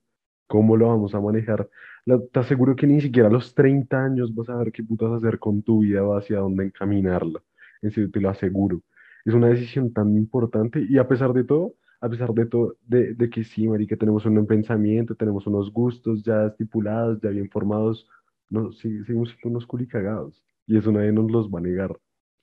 ¿Cómo 0.46 0.76
lo 0.76 0.88
vamos 0.88 1.14
a 1.14 1.20
manejar? 1.20 1.68
La- 2.04 2.20
te 2.20 2.40
aseguro 2.40 2.76
que 2.76 2.86
ni 2.86 3.00
siquiera 3.00 3.28
a 3.28 3.32
los 3.32 3.54
30 3.54 4.04
años 4.04 4.34
vas 4.34 4.48
a 4.50 4.56
ver 4.56 4.72
qué 4.72 4.82
putas 4.84 5.10
hacer 5.12 5.38
con 5.38 5.62
tu 5.62 5.80
vida 5.80 6.02
o 6.04 6.16
hacia 6.16 6.38
dónde 6.40 6.64
encaminarla. 6.66 7.42
En 7.82 7.90
serio, 7.90 8.10
te 8.10 8.20
lo 8.20 8.30
aseguro. 8.30 8.82
Es 9.24 9.34
una 9.34 9.48
decisión 9.48 9.92
tan 9.92 10.16
importante 10.16 10.84
y 10.88 10.98
a 10.98 11.08
pesar 11.08 11.32
de 11.32 11.44
todo, 11.44 11.74
a 12.02 12.08
pesar 12.08 12.34
de 12.34 12.46
todo, 12.46 12.76
de, 12.84 13.14
de 13.14 13.30
que 13.30 13.44
sí, 13.44 13.68
marica, 13.68 13.96
tenemos 13.96 14.26
un 14.26 14.44
pensamiento, 14.44 15.14
tenemos 15.14 15.46
unos 15.46 15.72
gustos 15.72 16.24
ya 16.24 16.46
estipulados, 16.46 17.20
ya 17.22 17.30
bien 17.30 17.48
formados, 17.48 18.08
no, 18.50 18.72
sí, 18.72 19.04
seguimos 19.04 19.28
siendo 19.30 19.50
unos 19.50 19.66
culicagados. 19.66 20.42
Y 20.66 20.76
eso 20.76 20.90
nadie 20.90 21.12
nos 21.12 21.30
los 21.30 21.48
va 21.48 21.60
a 21.60 21.62
negar, 21.62 21.96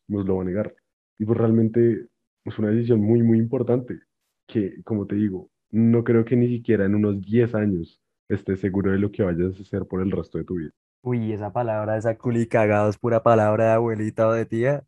nos 0.07 0.25
lo 0.25 0.37
va 0.37 0.43
a 0.43 0.45
negar. 0.45 0.73
Y 1.17 1.25
pues 1.25 1.37
realmente 1.37 2.07
es 2.45 2.57
una 2.57 2.69
decisión 2.69 3.01
muy, 3.01 3.21
muy 3.21 3.37
importante, 3.37 3.99
que, 4.47 4.81
como 4.83 5.05
te 5.05 5.15
digo, 5.15 5.49
no 5.71 6.05
creo 6.05 6.23
que 6.23 6.37
ni 6.37 6.47
siquiera 6.47 6.85
en 6.85 6.95
unos 6.95 7.21
10 7.21 7.53
años 7.53 8.01
estés 8.29 8.61
seguro 8.61 8.91
de 8.91 8.97
lo 8.99 9.11
que 9.11 9.23
vayas 9.23 9.59
a 9.59 9.61
hacer 9.61 9.85
por 9.85 10.01
el 10.01 10.11
resto 10.11 10.37
de 10.37 10.45
tu 10.45 10.55
vida. 10.55 10.71
Uy, 11.01 11.33
esa 11.33 11.51
palabra, 11.51 11.97
esa 11.97 12.17
culicagado 12.17 12.89
es 12.89 12.97
pura 12.97 13.23
palabra 13.23 13.65
de 13.65 13.71
abuelita 13.71 14.25
o 14.25 14.31
de 14.31 14.45
tía. 14.45 14.85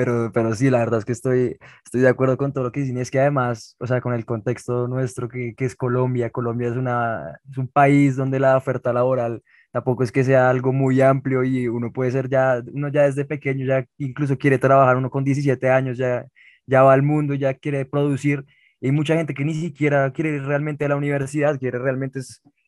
Pero, 0.00 0.32
pero 0.32 0.54
sí, 0.54 0.70
la 0.70 0.78
verdad 0.78 1.00
es 1.00 1.04
que 1.04 1.12
estoy, 1.12 1.58
estoy 1.84 2.00
de 2.00 2.08
acuerdo 2.08 2.38
con 2.38 2.54
todo 2.54 2.64
lo 2.64 2.72
que 2.72 2.80
dicen. 2.80 2.96
Y 2.96 3.02
es 3.02 3.10
que 3.10 3.20
además, 3.20 3.76
o 3.78 3.86
sea, 3.86 4.00
con 4.00 4.14
el 4.14 4.24
contexto 4.24 4.88
nuestro 4.88 5.28
que, 5.28 5.54
que 5.54 5.66
es 5.66 5.76
Colombia, 5.76 6.30
Colombia 6.30 6.68
es, 6.70 6.76
una, 6.76 7.38
es 7.50 7.58
un 7.58 7.68
país 7.68 8.16
donde 8.16 8.40
la 8.40 8.56
oferta 8.56 8.94
laboral 8.94 9.42
tampoco 9.72 10.02
es 10.02 10.10
que 10.10 10.24
sea 10.24 10.48
algo 10.48 10.72
muy 10.72 11.02
amplio 11.02 11.44
y 11.44 11.68
uno 11.68 11.92
puede 11.92 12.12
ser 12.12 12.30
ya, 12.30 12.62
uno 12.72 12.88
ya 12.88 13.02
desde 13.02 13.26
pequeño, 13.26 13.66
ya 13.66 13.84
incluso 13.98 14.38
quiere 14.38 14.58
trabajar, 14.58 14.96
uno 14.96 15.10
con 15.10 15.22
17 15.22 15.68
años 15.68 15.98
ya, 15.98 16.24
ya 16.66 16.82
va 16.82 16.94
al 16.94 17.02
mundo, 17.02 17.34
ya 17.34 17.52
quiere 17.52 17.84
producir. 17.84 18.46
Y 18.80 18.92
mucha 18.92 19.16
gente 19.16 19.34
que 19.34 19.44
ni 19.44 19.52
siquiera 19.52 20.10
quiere 20.12 20.30
ir 20.36 20.44
realmente 20.44 20.86
a 20.86 20.88
la 20.88 20.96
universidad, 20.96 21.58
quiere 21.58 21.78
realmente 21.78 22.20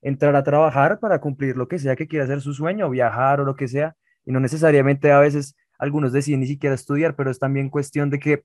entrar 0.02 0.36
a 0.36 0.44
trabajar 0.44 1.00
para 1.00 1.18
cumplir 1.18 1.56
lo 1.56 1.66
que 1.66 1.78
sea 1.78 1.96
que 1.96 2.06
quiera 2.06 2.26
hacer 2.26 2.42
su 2.42 2.52
sueño, 2.52 2.90
viajar 2.90 3.40
o 3.40 3.44
lo 3.46 3.56
que 3.56 3.68
sea, 3.68 3.94
y 4.26 4.32
no 4.32 4.40
necesariamente 4.40 5.10
a 5.12 5.18
veces 5.20 5.56
algunos 5.82 6.12
deciden 6.12 6.40
ni 6.40 6.46
siquiera 6.46 6.76
estudiar, 6.76 7.16
pero 7.16 7.28
es 7.30 7.40
también 7.40 7.68
cuestión 7.68 8.08
de 8.08 8.20
que 8.20 8.44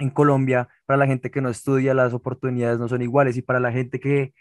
en 0.00 0.10
Colombia, 0.10 0.68
para 0.84 0.96
la 0.96 1.06
gente 1.06 1.30
que 1.30 1.40
no 1.40 1.48
estudia, 1.48 1.94
las 1.94 2.12
oportunidades 2.12 2.80
no 2.80 2.88
son 2.88 3.02
iguales 3.02 3.36
y 3.36 3.42
para 3.42 3.60
la 3.60 3.70
gente 3.70 4.00
que, 4.00 4.34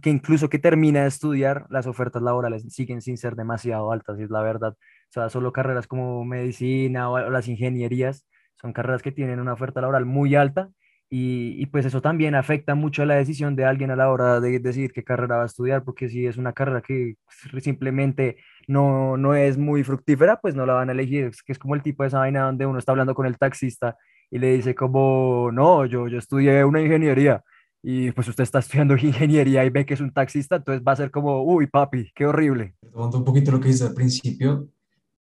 que 0.00 0.08
incluso 0.08 0.48
que 0.48 0.58
termina 0.58 1.02
de 1.02 1.08
estudiar, 1.08 1.66
las 1.68 1.86
ofertas 1.86 2.22
laborales 2.22 2.64
siguen 2.72 3.02
sin 3.02 3.18
ser 3.18 3.36
demasiado 3.36 3.92
altas, 3.92 4.18
es 4.18 4.30
la 4.30 4.40
verdad. 4.40 4.72
O 4.72 5.12
sea, 5.12 5.28
solo 5.28 5.52
carreras 5.52 5.86
como 5.86 6.24
medicina 6.24 7.10
o 7.10 7.28
las 7.28 7.48
ingenierías 7.48 8.26
son 8.54 8.72
carreras 8.72 9.02
que 9.02 9.12
tienen 9.12 9.38
una 9.38 9.52
oferta 9.52 9.82
laboral 9.82 10.06
muy 10.06 10.36
alta 10.36 10.70
y, 11.10 11.66
pues 11.66 11.84
eso 11.86 12.00
también 12.02 12.34
afecta 12.34 12.74
mucho 12.74 13.02
a 13.02 13.06
la 13.06 13.16
decisión 13.16 13.56
de 13.56 13.64
alguien 13.64 13.90
a 13.90 13.96
la 13.96 14.10
hora 14.10 14.40
de 14.40 14.58
decidir 14.58 14.92
qué 14.92 15.04
carrera 15.04 15.36
va 15.36 15.42
a 15.44 15.46
estudiar, 15.46 15.84
porque 15.84 16.08
si 16.08 16.26
es 16.26 16.36
una 16.38 16.52
carrera 16.52 16.82
que 16.82 17.16
simplemente 17.60 18.36
no, 18.68 19.16
no 19.16 19.34
es 19.34 19.58
muy 19.58 19.82
fructífera, 19.82 20.40
pues 20.40 20.54
no 20.54 20.64
la 20.66 20.74
van 20.74 20.90
a 20.90 20.92
elegir. 20.92 21.24
Es 21.24 21.42
que 21.42 21.52
es 21.52 21.58
como 21.58 21.74
el 21.74 21.82
tipo 21.82 22.02
de 22.02 22.08
esa 22.08 22.18
vaina 22.18 22.44
donde 22.44 22.66
uno 22.66 22.78
está 22.78 22.92
hablando 22.92 23.14
con 23.14 23.26
el 23.26 23.38
taxista 23.38 23.96
y 24.30 24.38
le 24.38 24.52
dice 24.52 24.74
como, 24.74 25.50
no, 25.52 25.86
yo, 25.86 26.06
yo 26.06 26.18
estudié 26.18 26.64
una 26.64 26.80
ingeniería 26.80 27.42
y 27.82 28.12
pues 28.12 28.28
usted 28.28 28.44
está 28.44 28.58
estudiando 28.60 28.96
ingeniería 28.96 29.64
y 29.64 29.70
ve 29.70 29.84
que 29.84 29.94
es 29.94 30.00
un 30.00 30.12
taxista, 30.12 30.56
entonces 30.56 30.84
va 30.86 30.92
a 30.92 30.96
ser 30.96 31.10
como, 31.10 31.42
uy, 31.42 31.66
papi, 31.66 32.12
qué 32.14 32.26
horrible. 32.26 32.74
Tomando 32.92 33.18
un 33.18 33.24
poquito 33.24 33.50
lo 33.50 33.60
que 33.60 33.68
dice 33.68 33.84
al 33.84 33.94
principio, 33.94 34.68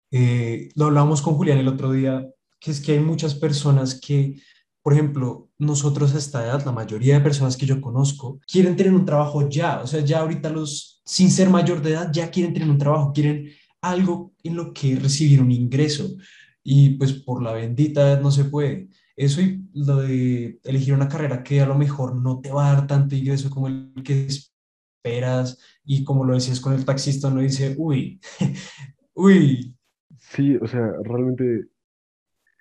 eh, 0.10 0.70
lo 0.76 0.86
hablamos 0.86 1.22
con 1.22 1.36
Julián 1.36 1.58
el 1.58 1.68
otro 1.68 1.92
día, 1.92 2.26
que 2.60 2.72
es 2.72 2.80
que 2.80 2.94
hay 2.94 3.00
muchas 3.00 3.36
personas 3.36 4.00
que 4.00 4.36
por 4.84 4.92
ejemplo, 4.92 5.50
nosotros 5.58 6.14
a 6.14 6.18
esta 6.18 6.44
edad, 6.44 6.66
la 6.66 6.74
mayoría 6.74 7.16
de 7.16 7.22
personas 7.22 7.56
que 7.56 7.66
yo 7.66 7.80
conozco, 7.80 8.42
quieren 8.46 8.76
tener 8.76 8.94
un 8.94 9.06
trabajo 9.06 9.48
ya, 9.50 9.82
o 9.82 9.88
sea, 9.88 10.02
ya 10.02 10.20
ahorita 10.20 10.50
los, 10.50 10.93
sin 11.06 11.32
ser 11.32 11.50
mayor 11.50 11.82
de 11.82 11.92
edad, 11.92 12.12
ya 12.12 12.32
quieren 12.32 12.54
tener 12.54 12.70
un 12.70 12.78
trabajo, 12.78 13.14
quieren 13.14 13.50
algo 13.82 14.34
en 14.44 14.56
lo 14.56 14.74
que 14.74 14.96
recibir 14.96 15.42
un 15.42 15.52
ingreso. 15.52 16.16
Y 16.64 16.92
pues 16.92 17.14
por 17.14 17.44
la 17.44 17.54
bendita 17.54 18.20
no 18.20 18.32
se 18.32 18.46
puede. 18.46 18.90
Eso 19.16 19.42
y 19.42 19.64
lo 19.74 19.98
de 19.98 20.60
elegir 20.64 20.94
una 20.94 21.08
carrera 21.10 21.44
que 21.44 21.62
a 21.62 21.66
lo 21.66 21.76
mejor 21.76 22.16
no 22.16 22.40
te 22.40 22.52
va 22.52 22.72
a 22.72 22.74
dar 22.76 22.88
tanto 22.88 23.16
ingreso 23.16 23.50
como 23.50 23.68
el 23.68 23.92
que 24.04 24.28
esperas 24.28 25.60
y 25.84 26.04
como 26.04 26.26
lo 26.26 26.34
decías 26.34 26.60
con 26.60 26.74
el 26.74 26.86
taxista, 26.86 27.28
uno 27.28 27.42
dice, 27.42 27.76
uy, 27.78 28.20
uy. 29.14 29.76
Sí, 30.20 30.56
o 30.56 30.68
sea, 30.68 30.94
realmente 31.04 31.68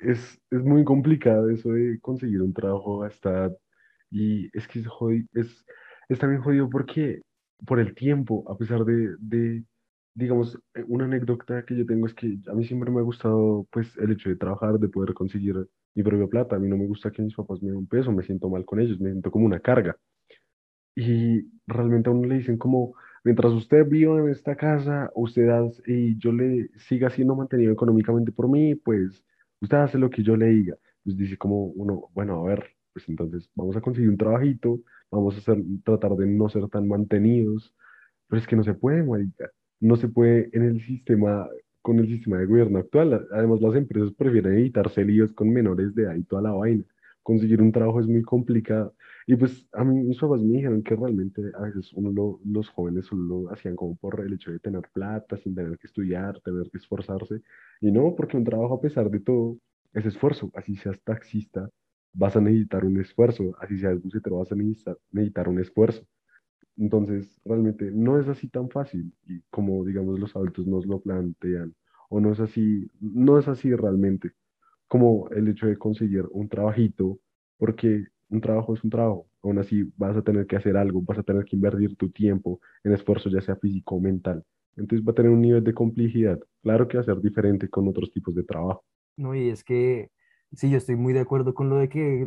es, 0.01 0.19
es 0.51 0.63
muy 0.63 0.85
complicado 0.85 1.49
eso 1.49 1.71
de 1.71 1.99
conseguir 2.01 2.43
un 2.43 2.53
trabajo 2.53 3.05
hasta 3.05 3.51
y 4.11 4.47
es 4.57 4.69
que 4.69 4.81
es, 4.81 4.87
es, 5.33 5.65
es 6.09 6.19
también 6.19 6.43
jodido 6.43 6.69
porque 6.69 7.23
por 7.67 7.81
el 7.81 7.95
tiempo, 7.95 8.45
a 8.51 8.57
pesar 8.57 8.85
de, 8.85 9.17
de, 9.19 9.65
digamos, 10.15 10.59
eh, 10.75 10.85
una 10.89 11.05
anécdota 11.05 11.65
que 11.65 11.77
yo 11.77 11.87
tengo 11.87 12.07
es 12.07 12.15
que 12.15 12.39
a 12.49 12.55
mí 12.55 12.65
siempre 12.65 12.91
me 12.91 13.01
ha 13.01 13.03
gustado 13.03 13.67
pues 13.71 13.97
el 13.99 14.13
hecho 14.13 14.29
de 14.29 14.37
trabajar, 14.37 14.79
de 14.79 14.89
poder 14.89 15.15
conseguir 15.15 15.57
mi 15.95 16.03
propia 16.03 16.27
plata. 16.27 16.57
A 16.57 16.59
mí 16.59 16.69
no 16.69 16.77
me 16.77 16.87
gusta 16.87 17.11
que 17.11 17.23
mis 17.23 17.35
papás 17.35 17.63
me 17.63 17.69
den 17.71 17.79
un 17.79 17.87
peso, 17.87 18.13
me 18.13 18.23
siento 18.23 18.49
mal 18.49 18.65
con 18.65 18.81
ellos, 18.81 19.01
me 19.01 19.11
siento 19.11 19.31
como 19.31 19.47
una 19.47 19.61
carga. 19.61 19.97
Y 20.95 21.43
realmente 21.67 22.09
a 22.11 22.13
uno 22.13 22.29
le 22.29 22.37
dicen 22.37 22.59
como, 22.59 22.95
mientras 23.25 23.53
usted 23.53 23.87
viva 23.89 24.19
en 24.19 24.29
esta 24.29 24.57
casa, 24.57 25.11
usted 25.15 25.49
y 25.87 26.19
yo 26.19 26.33
le 26.33 26.69
siga 26.89 27.11
siendo 27.11 27.35
mantenido 27.35 27.73
económicamente 27.73 28.33
por 28.33 28.49
mí, 28.49 28.75
pues 28.75 29.25
usted 29.61 29.77
hace 29.79 29.99
lo 29.99 30.11
que 30.11 30.23
yo 30.23 30.37
le 30.37 30.47
diga. 30.47 30.77
Pues 31.05 31.17
dice 31.17 31.37
como 31.39 31.65
uno, 31.67 32.11
bueno, 32.15 32.45
a 32.45 32.49
ver, 32.49 32.77
pues 32.93 33.09
entonces 33.09 33.49
vamos 33.55 33.77
a 33.77 33.81
conseguir 33.81 34.11
un 34.11 34.17
trabajito, 34.17 34.81
vamos 35.11 35.35
a 35.35 35.39
hacer, 35.39 35.63
tratar 35.85 36.17
de 36.17 36.27
no 36.27 36.49
ser 36.49 36.69
tan 36.69 36.89
mantenidos, 36.89 37.75
pero 38.29 38.41
es 38.41 38.47
que 38.47 38.57
no 38.57 38.65
se 38.65 38.75
puede, 38.75 39.03
marica, 39.03 39.51
no 39.81 39.97
se 39.97 40.09
puede 40.09 40.49
en 40.53 40.63
el 40.65 40.81
sistema, 40.81 41.49
con 41.83 41.99
el 41.99 42.09
sistema 42.09 42.39
de 42.39 42.47
gobierno 42.47 42.79
actual. 42.79 43.27
Además, 43.33 43.61
las 43.61 43.75
empresas 43.75 44.13
prefieren 44.15 44.55
evitarse 44.55 45.05
líos 45.05 45.33
con 45.33 45.51
menores 45.53 45.95
de 45.95 46.05
edad 46.05 46.15
y 46.15 46.25
toda 46.25 46.43
la 46.43 46.53
vaina. 46.53 46.85
Conseguir 47.23 47.61
un 47.61 47.73
trabajo 47.73 48.01
es 48.01 48.07
muy 48.07 48.23
complicado. 48.23 48.95
Y 49.27 49.37
pues 49.37 49.69
a 49.73 49.85
mí 49.85 50.03
mis 50.03 50.19
papás 50.19 50.41
me 50.41 50.57
dijeron 50.57 50.83
que 50.83 50.97
realmente 50.97 51.43
a 51.57 51.63
veces 51.63 51.93
uno 51.93 52.39
los 52.45 52.69
jóvenes 52.71 53.07
solo 53.07 53.23
lo 53.23 53.53
hacían 53.53 53.77
como 53.77 53.97
por 53.97 54.21
el 54.21 54.33
hecho 54.33 54.51
de 54.51 54.59
tener 54.59 54.83
plata, 54.93 55.37
sin 55.37 55.55
tener 55.55 55.79
que 55.79 55.87
estudiar, 55.87 56.41
tener 56.41 56.71
que 56.71 56.79
esforzarse. 56.79 57.41
Y 57.81 57.93
no, 57.93 58.15
porque 58.17 58.37
un 58.37 58.45
trabajo 58.45 58.75
a 58.75 58.81
pesar 58.81 59.11
de 59.11 59.21
todo 59.21 59.59
es 59.93 60.07
esfuerzo. 60.07 60.51
Así 60.55 60.77
seas 60.77 61.01
taxista, 61.05 61.69
vas 62.13 62.37
a 62.37 62.41
necesitar 62.41 62.85
un 62.85 63.01
esfuerzo. 63.01 63.55
Así 63.61 63.79
seas 63.79 64.01
bucetero, 64.03 64.39
vas 64.39 64.53
a 64.53 64.55
necesitar, 64.57 64.99
necesitar 65.11 65.49
un 65.49 65.61
esfuerzo. 65.61 66.07
Entonces, 66.77 67.41
realmente 67.45 67.91
no 67.93 68.19
es 68.19 68.29
así 68.29 68.49
tan 68.49 68.71
fácil 68.71 69.13
y 69.27 69.41
como, 69.51 69.85
digamos, 69.85 70.19
los 70.19 70.35
adultos 70.37 70.67
nos 70.67 70.87
lo 70.87 71.01
plantean, 71.01 71.75
o 72.09 72.21
no 72.21 72.33
es 72.33 72.41
así, 72.41 72.89
no 73.01 73.39
es 73.39 73.49
así 73.49 73.75
realmente, 73.75 74.33
como 74.89 75.29
el 75.31 75.49
hecho 75.49 75.67
de 75.67 75.77
conseguir 75.79 76.27
un 76.31 76.49
trabajito, 76.49 77.19
porque 77.59 78.07
un 78.31 78.41
trabajo 78.41 78.75
es 78.75 78.85
un 78.85 78.91
trabajo. 78.91 79.27
Aún 79.43 79.59
así, 79.59 79.85
vas 79.97 80.17
a 80.17 80.23
tener 80.23 80.47
que 80.47 80.57
hacer 80.57 80.77
algo, 80.77 81.03
vas 81.03 81.19
a 81.19 81.23
tener 81.23 81.45
que 81.45 81.57
invertir 81.57 81.97
tu 81.97 82.11
tiempo 82.11 82.61
en 82.85 82.93
esfuerzo, 82.93 83.29
ya 83.29 83.41
sea 83.41 83.57
físico 83.57 83.97
o 83.97 84.01
mental. 84.01 84.45
Entonces 84.77 85.07
va 85.07 85.13
a 85.13 85.15
tener 85.15 85.31
un 85.31 85.43
nivel 85.43 85.65
de 85.65 85.75
complejidad. 85.75 86.41
Claro 86.63 86.89
que 86.89 86.97
va 86.97 87.03
a 87.03 87.07
ser 87.07 87.21
diferente 87.21 87.69
con 87.69 87.89
otros 87.89 88.11
tipos 88.11 88.35
de 88.35 88.45
trabajo. 88.45 88.85
No, 89.17 89.35
y 89.35 89.51
es 89.51 89.63
que 89.65 90.11
sí, 90.55 90.71
yo 90.71 90.79
estoy 90.79 90.97
muy 90.97 91.13
de 91.13 91.21
acuerdo 91.21 91.55
con 91.55 91.69
lo 91.69 91.77
de 91.77 91.89
que 91.89 92.27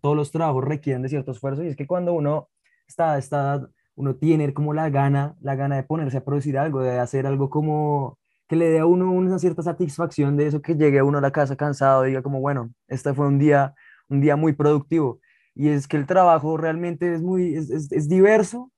todos 0.00 0.16
los 0.16 0.30
trabajos 0.30 0.64
requieren 0.64 1.02
de 1.02 1.08
cierto 1.08 1.32
esfuerzo. 1.32 1.62
Y 1.64 1.68
es 1.68 1.76
que 1.76 1.86
cuando 1.86 2.12
uno 2.12 2.48
está, 2.86 3.18
está, 3.18 3.68
uno 3.94 4.16
tiene 4.16 4.52
como 4.54 4.74
la 4.74 4.90
gana, 4.90 5.36
la 5.40 5.54
gana 5.56 5.76
de 5.76 5.82
ponerse 5.82 6.18
a 6.18 6.24
producir 6.24 6.58
algo, 6.58 6.80
de 6.80 6.98
hacer 6.98 7.26
algo 7.26 7.50
como 7.50 8.18
que 8.48 8.56
le 8.56 8.70
dé 8.70 8.78
a 8.78 8.86
uno 8.86 9.10
una 9.10 9.38
cierta 9.38 9.62
satisfacción 9.62 10.36
de 10.36 10.46
eso, 10.46 10.62
que 10.62 10.76
llegue 10.76 11.02
uno 11.02 11.18
a 11.18 11.20
la 11.20 11.32
casa 11.32 11.56
cansado, 11.56 12.04
diga 12.04 12.22
como, 12.22 12.40
bueno, 12.40 12.72
este 12.86 13.12
fue 13.12 13.26
un 13.26 13.38
día, 13.38 13.74
un 14.08 14.20
día 14.20 14.36
muy 14.36 14.52
productivo 14.52 15.20
y 15.56 15.70
es 15.70 15.88
que 15.88 15.96
el 15.96 16.06
trabajo 16.06 16.58
realmente 16.58 17.14
es 17.14 17.22
muy, 17.22 17.54
es, 17.54 17.70
es, 17.70 18.08
diverso, 18.08 18.70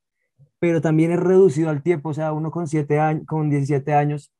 pero 0.61 0.80
también 0.80 1.11
es 1.11 1.18
reducido 1.18 1.70
al 1.70 1.82
tiempo, 1.82 2.11
o 2.11 2.14
sea, 2.14 2.32
uno 2.32 2.52
con, 2.52 2.68
siete 2.68 3.00
años, 3.00 3.26
con 3.26 3.50
17 3.50 3.92
años, 3.94 4.32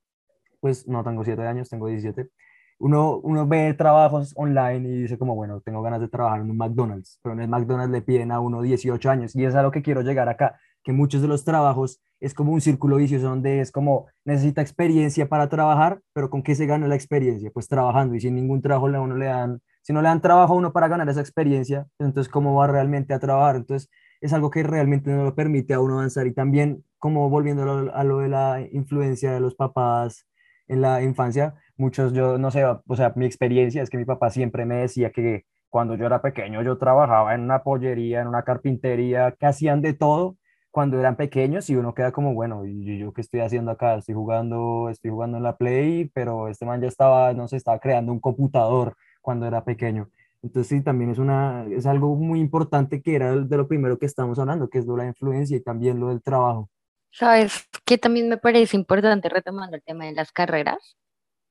pues 0.61 0.87
no 0.87 1.03
tengo 1.03 1.25
7 1.25 1.43
años, 1.43 1.69
tengo 1.69 1.89
17, 1.89 2.31
uno, 2.79 3.19
uno 3.19 3.47
ve 3.47 3.75
trabajos 3.75 4.33
online 4.37 4.89
y 4.89 5.03
dice 5.03 5.19
como, 5.19 5.35
bueno, 5.35 5.61
tengo 5.61 5.83
ganas 5.83 6.01
de 6.01 6.09
trabajar 6.09 6.41
en 6.41 6.51
un 6.51 6.57
McDonald's, 6.57 7.19
pero 7.23 7.35
en 7.35 7.41
el 7.41 7.49
McDonald's 7.49 7.93
le 7.93 8.03
piden 8.03 8.33
a 8.33 8.41
uno 8.41 8.63
18 8.63 9.11
años 9.11 9.35
y 9.35 9.45
es 9.45 9.55
a 9.55 9.63
lo 9.63 9.71
que 9.71 9.83
quiero 9.83 10.03
llegar 10.03 10.29
acá, 10.29 10.59
que 10.83 10.93
muchos 10.93 11.23
de 11.23 11.29
los 11.29 11.45
trabajos 11.45 12.01
es 12.21 12.35
como 12.35 12.53
un 12.53 12.61
círculo 12.61 12.97
vicioso 12.97 13.29
donde 13.29 13.61
es 13.61 13.73
como 13.73 14.07
necesita 14.25 14.63
experiencia 14.63 15.29
para 15.29 15.49
trabajar, 15.49 16.01
pero 16.13 16.31
¿con 16.31 16.43
qué 16.43 16.55
se 16.55 16.67
gana 16.67 16.89
la 16.89 16.95
experiencia? 16.95 17.51
Pues 17.53 17.69
trabajando 17.69 18.15
y 18.15 18.21
sin 18.21 18.35
ningún 18.35 18.63
trabajo 18.63 18.87
a 18.87 19.01
uno 19.01 19.17
le 19.17 19.27
dan 19.27 19.61
si 19.89 19.95
no 19.95 20.03
le 20.03 20.09
dan 20.09 20.21
trabajo 20.21 20.53
a 20.53 20.57
uno 20.57 20.71
para 20.71 20.87
ganar 20.87 21.09
esa 21.09 21.23
experiencia, 21.23 21.87
entonces 21.99 22.31
¿cómo 22.31 22.55
va 22.55 22.67
realmente 22.67 23.15
a 23.15 23.19
trabajar? 23.19 23.57
Entonces 23.57 23.89
es 24.21 24.35
algo 24.35 24.51
que 24.51 24.63
realmente 24.63 25.11
no 25.11 25.25
lo 25.25 25.35
permite 25.35 25.73
a 25.73 25.81
uno 25.81 25.95
avanzar 25.95 26.27
y 26.27 26.35
también 26.35 26.85
como 26.99 27.31
volviendo 27.31 27.63
a 27.95 28.05
lo, 28.05 28.19
de 28.19 28.29
la 28.29 28.61
influencia 28.71 29.33
de 29.33 29.41
los 29.41 29.55
papás 29.55 30.27
en 30.67 30.83
la 30.83 31.03
infancia, 31.03 31.55
muchos, 31.79 32.13
yo 32.13 32.39
no 32.39 32.51
sé, 32.51 32.65
o 32.65 32.97
sea, 32.97 33.13
mi 33.17 33.27
experiencia 33.27 33.83
es 33.83 33.91
que 33.91 33.97
mi 33.99 34.05
papá 34.05 34.31
siempre 34.31 34.67
me 34.67 34.77
decía 34.77 35.11
que 35.11 35.45
cuando 35.69 35.95
yo 35.97 36.07
era 36.07 36.23
pequeño 36.23 36.63
yo 36.63 36.79
trabajaba 36.79 37.35
en 37.35 37.43
una 37.43 37.63
pollería, 37.63 38.21
en 38.21 38.29
una 38.29 38.43
carpintería, 38.43 39.35
que 39.39 39.47
hacían 39.47 39.83
de 39.83 39.95
todo 39.95 40.37
cuando 40.71 40.99
eran 40.99 41.17
pequeños 41.17 41.71
y 41.71 41.77
uno 41.77 41.95
queda 41.95 42.13
como, 42.13 42.35
bueno, 42.35 42.65
¿y 42.67 42.99
yo 42.99 43.13
qué 43.13 43.21
estoy 43.21 43.41
haciendo 43.41 43.71
acá? 43.71 43.97
Estoy 43.97 44.15
jugando, 44.15 44.89
estoy 44.91 45.11
jugando 45.11 45.39
en 45.39 45.43
la 45.43 45.57
Play, 45.57 46.11
pero 46.15 46.49
este 46.49 46.67
man 46.67 46.81
ya 46.81 46.89
estaba, 46.89 47.33
no 47.33 47.49
sé, 47.49 47.57
estaba 47.57 47.79
creando 47.79 48.13
un 48.13 48.21
computador 48.21 48.95
cuando 49.21 49.47
era 49.47 49.65
pequeño. 49.65 50.09
Entonces 50.43 50.69
sí, 50.69 50.85
también 50.85 51.11
es, 51.11 51.19
una, 51.19 51.67
es 51.71 51.87
algo 51.87 52.15
muy 52.15 52.39
importante 52.39 53.03
que 53.03 53.17
era 53.17 53.35
de 53.35 53.57
lo 53.57 53.67
primero 53.67 53.99
que 53.99 54.07
estamos 54.07 54.39
hablando, 54.39 54.69
que 54.69 54.79
es 54.79 54.87
lo 54.87 54.95
de 54.95 55.03
la 55.03 55.09
influencia 55.09 55.57
y 55.57 55.61
también 55.61 55.99
lo 55.99 56.09
del 56.09 56.23
trabajo. 56.23 56.71
¿Sabes 57.11 57.67
qué 57.85 57.99
también 57.99 58.29
me 58.29 58.37
parece 58.37 58.77
importante 58.77 59.29
retomando 59.29 59.77
el 59.77 59.83
tema 59.83 60.05
de 60.05 60.13
las 60.13 60.31
carreras? 60.31 60.97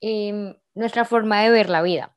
Em, 0.01 0.55
nuestra 0.75 1.05
forma 1.05 1.41
de 1.41 1.49
ver 1.49 1.69
la 1.69 1.81
vida, 1.81 2.15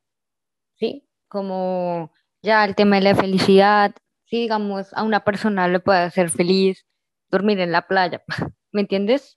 ¿sí? 0.76 1.08
Como 1.28 2.12
ya 2.42 2.64
el 2.64 2.74
tema 2.74 2.96
de 2.96 3.02
la 3.02 3.14
felicidad, 3.14 3.94
si 4.26 4.38
digamos 4.42 4.92
a 4.94 5.02
una 5.02 5.24
persona 5.24 5.68
le 5.68 5.80
puede 5.80 6.00
hacer 6.00 6.30
feliz 6.30 6.86
dormir 7.30 7.60
en 7.60 7.72
la 7.72 7.86
playa, 7.86 8.22
¿me 8.72 8.82
entiendes? 8.82 9.34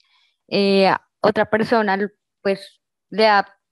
Eh, 0.50 0.92
otra 1.22 1.50
persona 1.50 1.98
pues 2.42 2.82
le 3.10 3.30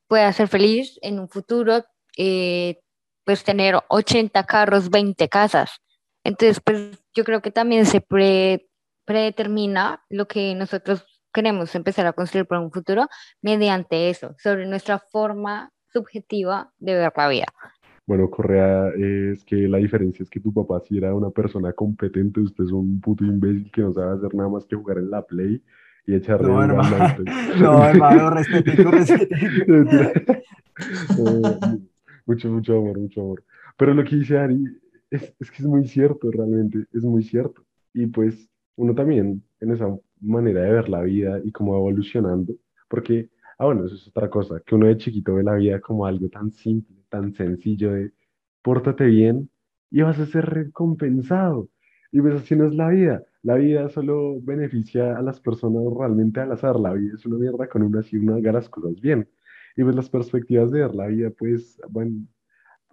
puede 0.08 0.24
hacer 0.24 0.48
feliz 0.48 0.98
en 1.02 1.20
un 1.20 1.30
futuro 1.30 1.84
eh, 2.18 2.80
pues 3.26 3.44
tener 3.44 3.76
80 3.90 4.46
carros, 4.46 4.90
20 4.90 5.28
casas. 5.30 5.82
Entonces, 6.24 6.62
pues 6.64 7.04
yo 7.14 7.24
creo 7.24 7.42
que 7.42 7.52
también 7.52 7.86
se 7.86 8.02
predetermina 9.06 10.04
lo 10.10 10.28
que 10.28 10.56
nosotros 10.56 11.06
queremos 11.34 11.74
empezar 11.76 12.06
a 12.08 12.14
construir 12.14 12.46
para 12.46 12.62
un 12.62 12.72
futuro 12.72 13.08
mediante 13.42 14.10
eso, 14.10 14.36
sobre 14.38 14.66
nuestra 14.66 15.00
forma 15.00 15.72
subjetiva 15.92 16.72
de 16.80 16.96
ver 16.96 17.12
la 17.16 17.28
vida. 17.28 17.46
Bueno, 18.08 18.30
Correa, 18.30 18.90
es 18.90 19.44
que 19.46 19.68
la 19.68 19.78
diferencia 19.78 20.24
es 20.24 20.30
que 20.30 20.40
tu 20.40 20.54
papá 20.54 20.82
sí 20.82 20.98
era 20.98 21.14
una 21.14 21.30
persona 21.30 21.72
competente, 21.74 22.42
usted 22.42 22.66
es 22.66 22.72
un 22.72 23.00
puto 23.00 23.24
imbécil 23.24 23.72
que 23.72 23.82
no 23.82 23.94
sabe 23.94 24.18
hacer 24.18 24.34
nada 24.34 24.50
más 24.50 24.66
que 24.66 24.76
jugar 24.76 24.98
en 24.98 25.12
la 25.12 25.22
Play 25.22 25.62
y 26.08 26.16
echarle 26.16 26.48
no, 26.48 26.64
hermano, 26.64 27.24
no, 27.60 27.86
hermano, 27.86 28.30
respetico, 28.32 28.92
mucho, 32.26 32.50
mucho 32.50 32.78
amor, 32.78 33.00
mucho 33.00 33.22
amor. 33.22 33.44
Pero 33.78 33.94
lo 33.94 34.04
que 34.04 34.16
dice 34.16 34.38
Ari 34.38 34.64
es, 35.12 35.34
es 35.40 35.52
que 35.52 35.58
es 35.58 35.66
muy 35.66 35.88
cierto, 35.88 36.32
realmente, 36.32 36.86
es 36.92 37.04
muy 37.04 37.24
cierto. 37.24 37.64
Y 37.94 38.08
pues 38.08 38.50
uno 38.76 38.96
también, 38.96 39.44
en 39.60 39.72
esa 39.72 39.96
manera 40.22 40.62
de 40.62 40.72
ver 40.72 40.90
la 40.90 41.02
vida 41.02 41.40
y 41.44 41.52
como 41.52 41.76
evolucionando, 41.76 42.54
porque, 42.90 43.30
ah, 43.58 43.66
bueno, 43.66 43.86
eso 43.86 43.96
es 43.96 44.08
otra 44.08 44.30
cosa, 44.30 44.62
que 44.66 44.76
uno 44.76 44.88
de 44.88 44.98
chiquito 44.98 45.36
ve 45.36 45.44
la 45.44 45.56
vida 45.56 45.80
como 45.82 46.06
algo 46.06 46.30
tan 46.30 46.52
simple, 46.52 46.96
tan 47.10 47.34
sencillo 47.34 47.94
de, 47.94 48.12
pórtate 48.62 49.06
bien 49.06 49.50
y 49.90 50.02
vas 50.02 50.20
a 50.20 50.26
ser 50.26 50.46
recompensado. 50.46 51.70
Y 52.12 52.22
pues 52.22 52.36
así 52.36 52.56
no 52.56 52.68
es 52.68 52.76
la 52.76 52.90
vida. 52.90 53.24
La 53.44 53.56
vida 53.56 53.90
solo 53.90 54.40
beneficia 54.42 55.18
a 55.18 55.22
las 55.22 55.40
personas 55.40 55.84
realmente 55.98 56.40
al 56.42 56.52
azar. 56.52 56.80
La 56.80 56.94
vida 56.94 57.14
es 57.16 57.26
una 57.26 57.38
mierda 57.38 57.68
con 57.68 57.84
una 57.84 58.00
así 58.02 58.18
uno 58.18 58.36
haga 58.36 58.52
las 58.52 58.70
cosas 58.70 59.00
bien. 59.02 59.30
Y 59.76 59.84
pues 59.84 59.96
las 59.96 60.10
perspectivas 60.10 60.72
de 60.72 60.82
ver 60.82 60.96
la 60.96 61.08
vida, 61.08 61.30
pues, 61.32 61.80
bueno, 61.90 62.26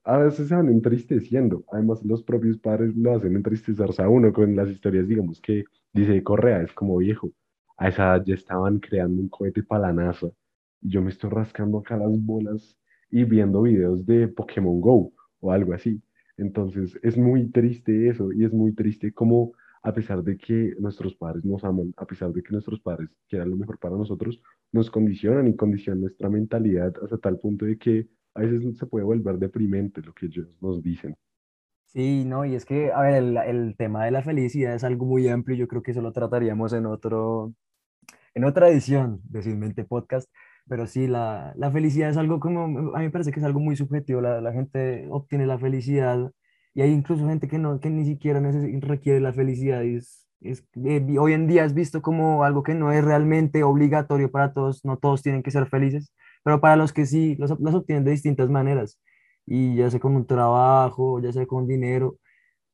a 0.09 0.17
veces 0.17 0.49
se 0.49 0.55
van 0.55 0.71
entristeciendo. 0.71 1.65
Además, 1.71 2.03
los 2.03 2.23
propios 2.23 2.57
padres 2.57 2.97
lo 2.97 3.15
hacen 3.15 3.37
entristecerse 3.37 4.03
a 4.03 4.09
uno 4.09 4.33
con 4.33 4.57
las 4.57 4.71
historias, 4.71 5.07
digamos, 5.07 5.39
que 5.39 5.65
dice 5.93 6.23
Correa, 6.23 6.63
es 6.63 6.73
como 6.73 6.97
viejo. 6.97 7.31
A 7.77 7.89
esa 7.89 8.17
edad 8.17 8.25
ya 8.25 8.35
estaban 8.35 8.79
creando 8.79 9.21
un 9.21 9.29
cohete 9.29 9.63
para 9.63 9.89
la 9.89 9.93
NASA. 9.93 10.29
Y 10.81 10.91
yo 10.93 11.03
me 11.03 11.11
estoy 11.11 11.29
rascando 11.29 11.79
acá 11.79 11.99
las 11.99 12.19
bolas 12.25 12.75
y 13.11 13.25
viendo 13.25 13.61
videos 13.63 14.07
de 14.07 14.29
Pokémon 14.29 14.81
Go 14.81 15.13
o 15.41 15.53
algo 15.53 15.75
así. 15.75 16.01
Entonces, 16.39 16.99
es 17.03 17.19
muy 17.19 17.51
triste 17.51 18.09
eso 18.09 18.33
y 18.33 18.45
es 18.45 18.53
muy 18.55 18.73
triste 18.73 19.13
como 19.13 19.53
a 19.83 19.93
pesar 19.93 20.23
de 20.23 20.39
que 20.39 20.75
nuestros 20.79 21.15
padres 21.17 21.45
nos 21.45 21.63
aman, 21.65 21.93
a 21.99 22.07
pesar 22.07 22.33
de 22.33 22.43
que 22.43 22.53
nuestros 22.53 22.81
padres 22.81 23.11
quieran 23.29 23.51
lo 23.51 23.57
mejor 23.57 23.79
para 23.79 23.97
nosotros, 23.97 24.41
nos 24.73 24.91
condicionan 24.91 25.49
y 25.49 25.55
condicionan 25.55 26.01
nuestra 26.01 26.31
mentalidad 26.31 26.95
hasta 27.03 27.19
tal 27.19 27.39
punto 27.39 27.67
de 27.67 27.77
que 27.77 28.09
a 28.39 28.47
veces 28.47 28.79
se 28.79 28.87
puede 28.87 29.05
volver 29.05 29.39
deprimente 29.39 30.01
lo 30.03 30.13
que 30.15 30.27
ellos 30.27 30.49
nos 30.61 30.83
dicen. 30.83 31.17
Sí, 31.87 32.25
no, 32.25 32.45
y 32.45 32.55
es 32.55 32.65
que, 32.65 32.93
a 32.93 33.01
ver, 33.01 33.15
el, 33.15 33.37
el 33.37 33.77
tema 33.77 34.05
de 34.05 34.11
la 34.11 34.23
felicidad 34.23 34.75
es 34.75 34.85
algo 34.85 35.07
muy 35.07 35.29
amplio, 35.29 35.57
yo 35.57 35.69
creo 35.69 35.83
que 35.83 35.93
eso 35.93 36.03
lo 36.03 36.13
trataríamos 36.13 36.73
en 36.75 36.87
otro, 36.87 37.55
en 38.35 38.45
otra 38.45 38.69
edición 38.69 39.21
de 39.25 39.43
Sin 39.43 39.59
Mente 39.59 39.85
Podcast, 39.85 40.29
pero 40.69 40.87
sí, 40.87 41.07
la, 41.07 41.55
la, 41.57 41.71
felicidad 41.71 42.11
es 42.11 42.19
algo 42.19 42.41
como, 42.41 42.95
a 42.95 42.99
mí 42.99 43.05
me 43.05 43.11
parece 43.11 43.33
que 43.33 43.41
es 43.41 43.47
algo 43.47 43.61
muy 43.61 43.75
subjetivo, 43.75 44.21
la, 44.21 44.41
la 44.43 44.53
gente 44.53 45.07
obtiene 45.11 45.47
la 45.47 45.59
felicidad 45.59 46.31
y 46.75 46.83
hay 46.83 46.93
incluso 46.93 47.27
gente 47.27 47.49
que, 47.49 47.59
no, 47.59 47.81
que 47.81 47.91
ni 47.91 48.05
siquiera 48.05 48.41
requiere 48.81 49.21
la 49.21 49.33
felicidad. 49.33 49.83
Y 49.83 49.97
es, 49.97 50.29
es, 50.41 50.65
eh, 50.85 51.05
hoy 51.19 51.33
en 51.33 51.49
día 51.49 51.65
es 51.65 51.75
visto 51.75 52.03
como 52.03 52.45
algo 52.45 52.63
que 52.63 52.75
no 52.75 52.93
es 52.93 53.05
realmente 53.05 53.65
obligatorio 53.65 54.31
para 54.31 54.53
todos, 54.53 54.85
no 54.85 54.97
todos 54.97 55.23
tienen 55.23 55.43
que 55.43 55.51
ser 55.51 55.67
felices, 55.69 56.13
pero 56.49 56.63
para 56.63 56.77
los 56.77 56.95
que 56.95 57.05
sí, 57.05 57.37
los, 57.37 57.61
los 57.61 57.75
obtienen 57.75 58.05
de 58.05 58.13
distintas 58.13 58.49
maneras. 58.49 58.99
Y 59.45 59.77
ya 59.77 59.91
sea 59.91 60.01
con 60.01 60.17
un 60.17 60.27
trabajo, 60.27 61.21
ya 61.21 61.31
sea 61.31 61.45
con 61.45 61.67
dinero, 61.67 62.17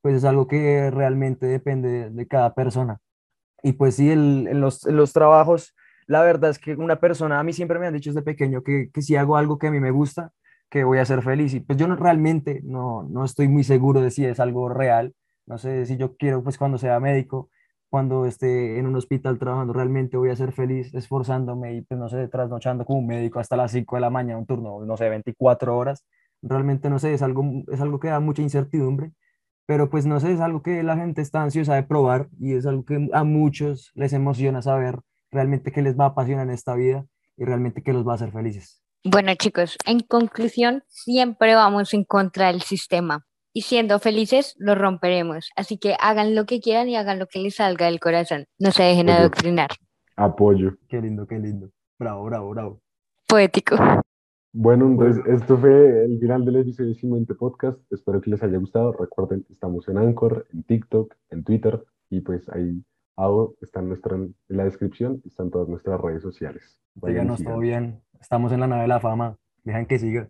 pues 0.01 0.15
es 0.15 0.25
algo 0.25 0.47
que 0.47 0.93
realmente 0.93 1.47
depende 1.47 2.09
de, 2.09 2.29
cada 2.29 2.55
persona. 2.55 3.01
Y 3.65 3.73
pues 3.73 3.97
sí, 3.97 4.09
el, 4.11 4.47
en, 4.47 4.61
los, 4.61 4.87
en 4.87 4.95
los 4.97 5.13
trabajos, 5.13 5.75
la 6.07 6.23
verdad 6.23 6.51
es 6.51 6.61
que 6.61 6.77
una 6.77 7.01
persona, 7.01 7.41
a 7.41 7.43
mí 7.43 7.53
siempre 7.53 7.81
me 7.81 7.89
han 7.89 7.95
dicho 7.95 8.11
desde 8.11 8.23
pequeño 8.23 8.63
que, 8.63 8.91
que 8.95 9.03
si 9.03 9.17
hago 9.17 9.37
algo 9.37 9.59
que 9.59 9.67
a 9.67 9.71
mí 9.73 9.81
me 9.81 9.91
gusta, 9.91 10.31
que 10.71 10.85
voy 10.85 10.99
a 10.99 11.05
ser 11.05 11.23
feliz. 11.23 11.53
Y 11.53 11.59
pues 11.59 11.77
yo 11.77 11.89
no, 11.89 11.97
realmente 11.97 12.61
no, 12.63 13.03
no 13.11 13.25
estoy 13.25 13.49
muy 13.49 13.65
seguro 13.65 14.03
de 14.03 14.13
si 14.13 14.25
es 14.25 14.39
algo 14.39 14.69
real. 14.69 15.17
No 15.47 15.59
sé 15.59 15.85
si 15.85 15.97
yo 15.97 16.17
quiero, 16.17 16.45
pues 16.45 16.59
cuando 16.59 16.79
sea 16.79 17.01
médico, 17.01 17.51
cuando 17.95 18.27
esté 18.27 18.81
en 18.81 18.89
un 18.89 18.97
hospital 18.97 19.39
trabajando, 19.39 19.73
realmente 19.73 20.17
voy 20.17 20.29
a 20.29 20.35
ser 20.35 20.51
feliz 20.51 20.93
esforzándome 20.95 21.77
y, 21.77 21.83
pues 21.83 22.01
no 22.01 22.09
sé, 22.09 22.27
trasnochando 22.27 22.85
como 22.85 22.99
un 22.99 23.07
médico 23.07 23.39
hasta 23.39 23.57
las 23.57 23.71
5 23.71 23.95
de 23.95 24.01
la 24.01 24.11
mañana, 24.11 24.37
un 24.37 24.47
turno, 24.47 24.85
no 24.85 24.97
sé, 24.97 25.09
24 25.09 25.79
horas. 25.79 26.05
Realmente 26.43 26.91
no 26.91 26.99
sé, 26.99 27.15
es 27.15 27.23
algo, 27.23 27.45
es 27.73 27.81
algo 27.81 28.01
que 28.01 28.09
da 28.09 28.19
mucha 28.19 28.43
incertidumbre, 28.43 29.13
pero 29.65 29.91
pues 29.91 30.07
no 30.07 30.19
sé, 30.19 30.33
es 30.33 30.41
algo 30.41 30.61
que 30.61 30.83
la 30.83 30.97
gente 30.97 31.23
está 31.23 31.45
ansiosa 31.45 31.77
de 31.77 31.85
probar 31.85 32.27
y 32.41 32.55
es 32.55 32.67
algo 32.67 32.85
que 32.85 33.09
a 33.13 33.23
muchos 33.23 33.93
les 33.95 34.13
emociona 34.13 34.61
saber 34.61 34.99
realmente 35.31 35.71
qué 35.71 35.81
les 35.81 35.97
va 35.97 36.07
a 36.07 36.09
apasionar 36.09 36.49
en 36.49 36.53
esta 36.53 36.75
vida 36.75 37.07
y 37.37 37.45
realmente 37.45 37.85
qué 37.85 37.93
los 37.93 38.05
va 38.05 38.11
a 38.11 38.15
hacer 38.17 38.33
felices. 38.33 38.83
Bueno, 39.05 39.33
chicos, 39.37 39.79
en 39.87 40.01
conclusión, 40.01 40.83
siempre 40.89 41.55
vamos 41.55 41.95
en 41.95 42.03
contra 42.03 42.49
del 42.49 42.63
sistema 42.63 43.25
y 43.55 43.63
siendo 43.63 43.99
felices 44.01 44.55
lo 44.59 44.75
romperemos. 44.75 45.51
Así 45.57 45.79
que 45.79 45.97
hagan 46.01 46.35
lo 46.35 46.45
que 46.45 46.61
quieran 46.61 46.89
y 46.89 46.97
hagan 46.97 47.19
lo 47.19 47.27
que 47.27 47.39
les 47.39 47.55
salga 47.55 47.87
del 47.87 48.01
corazón. 48.01 48.45
No 48.59 48.73
se 48.73 48.83
dejen 48.83 49.09
adoctrinar. 49.09 49.71
Apoyo. 50.17 50.77
Qué 50.89 51.01
lindo, 51.01 51.27
qué 51.27 51.39
lindo. 51.39 51.71
Bravo, 51.99 52.25
bravo, 52.25 52.51
bravo. 52.51 52.81
Poético. 53.27 53.77
Bueno, 54.53 54.87
entonces 54.87 55.25
esto 55.27 55.57
fue 55.57 56.05
el 56.05 56.19
final 56.21 56.45
del 56.45 56.57
episodio 56.57 56.91
de 56.91 56.97
Siguiente 56.97 57.35
Podcast. 57.35 57.79
Espero 57.91 58.21
que 58.21 58.31
les 58.31 58.43
haya 58.43 58.59
gustado. 58.59 58.93
Recuerden, 58.93 59.47
estamos 59.51 59.89
en 59.89 59.99
Anchor, 59.99 60.47
en 60.53 60.65
TikTok, 60.65 61.15
en 61.31 61.45
Twitter 61.45 61.83
y 62.11 62.21
pues 62.21 62.49
ahí 62.51 62.85
abajo 63.17 63.55
está 63.63 63.81
en, 63.81 63.89
nuestra, 63.89 64.17
en 64.17 64.35
la 64.49 64.65
descripción, 64.65 65.23
están 65.25 65.51
todas 65.51 65.69
nuestras 65.69 66.01
redes 66.01 66.23
sociales. 66.23 66.77
Síganos 67.05 67.43
todo 67.43 67.59
bien. 67.59 68.01
Estamos 68.21 68.53
en 68.53 68.61
la 68.61 68.67
nave 68.67 68.83
de 68.83 68.89
la 68.89 69.01
fama. 69.01 69.37
Dejan 69.65 69.87
que 69.87 69.99
siga. 69.99 70.29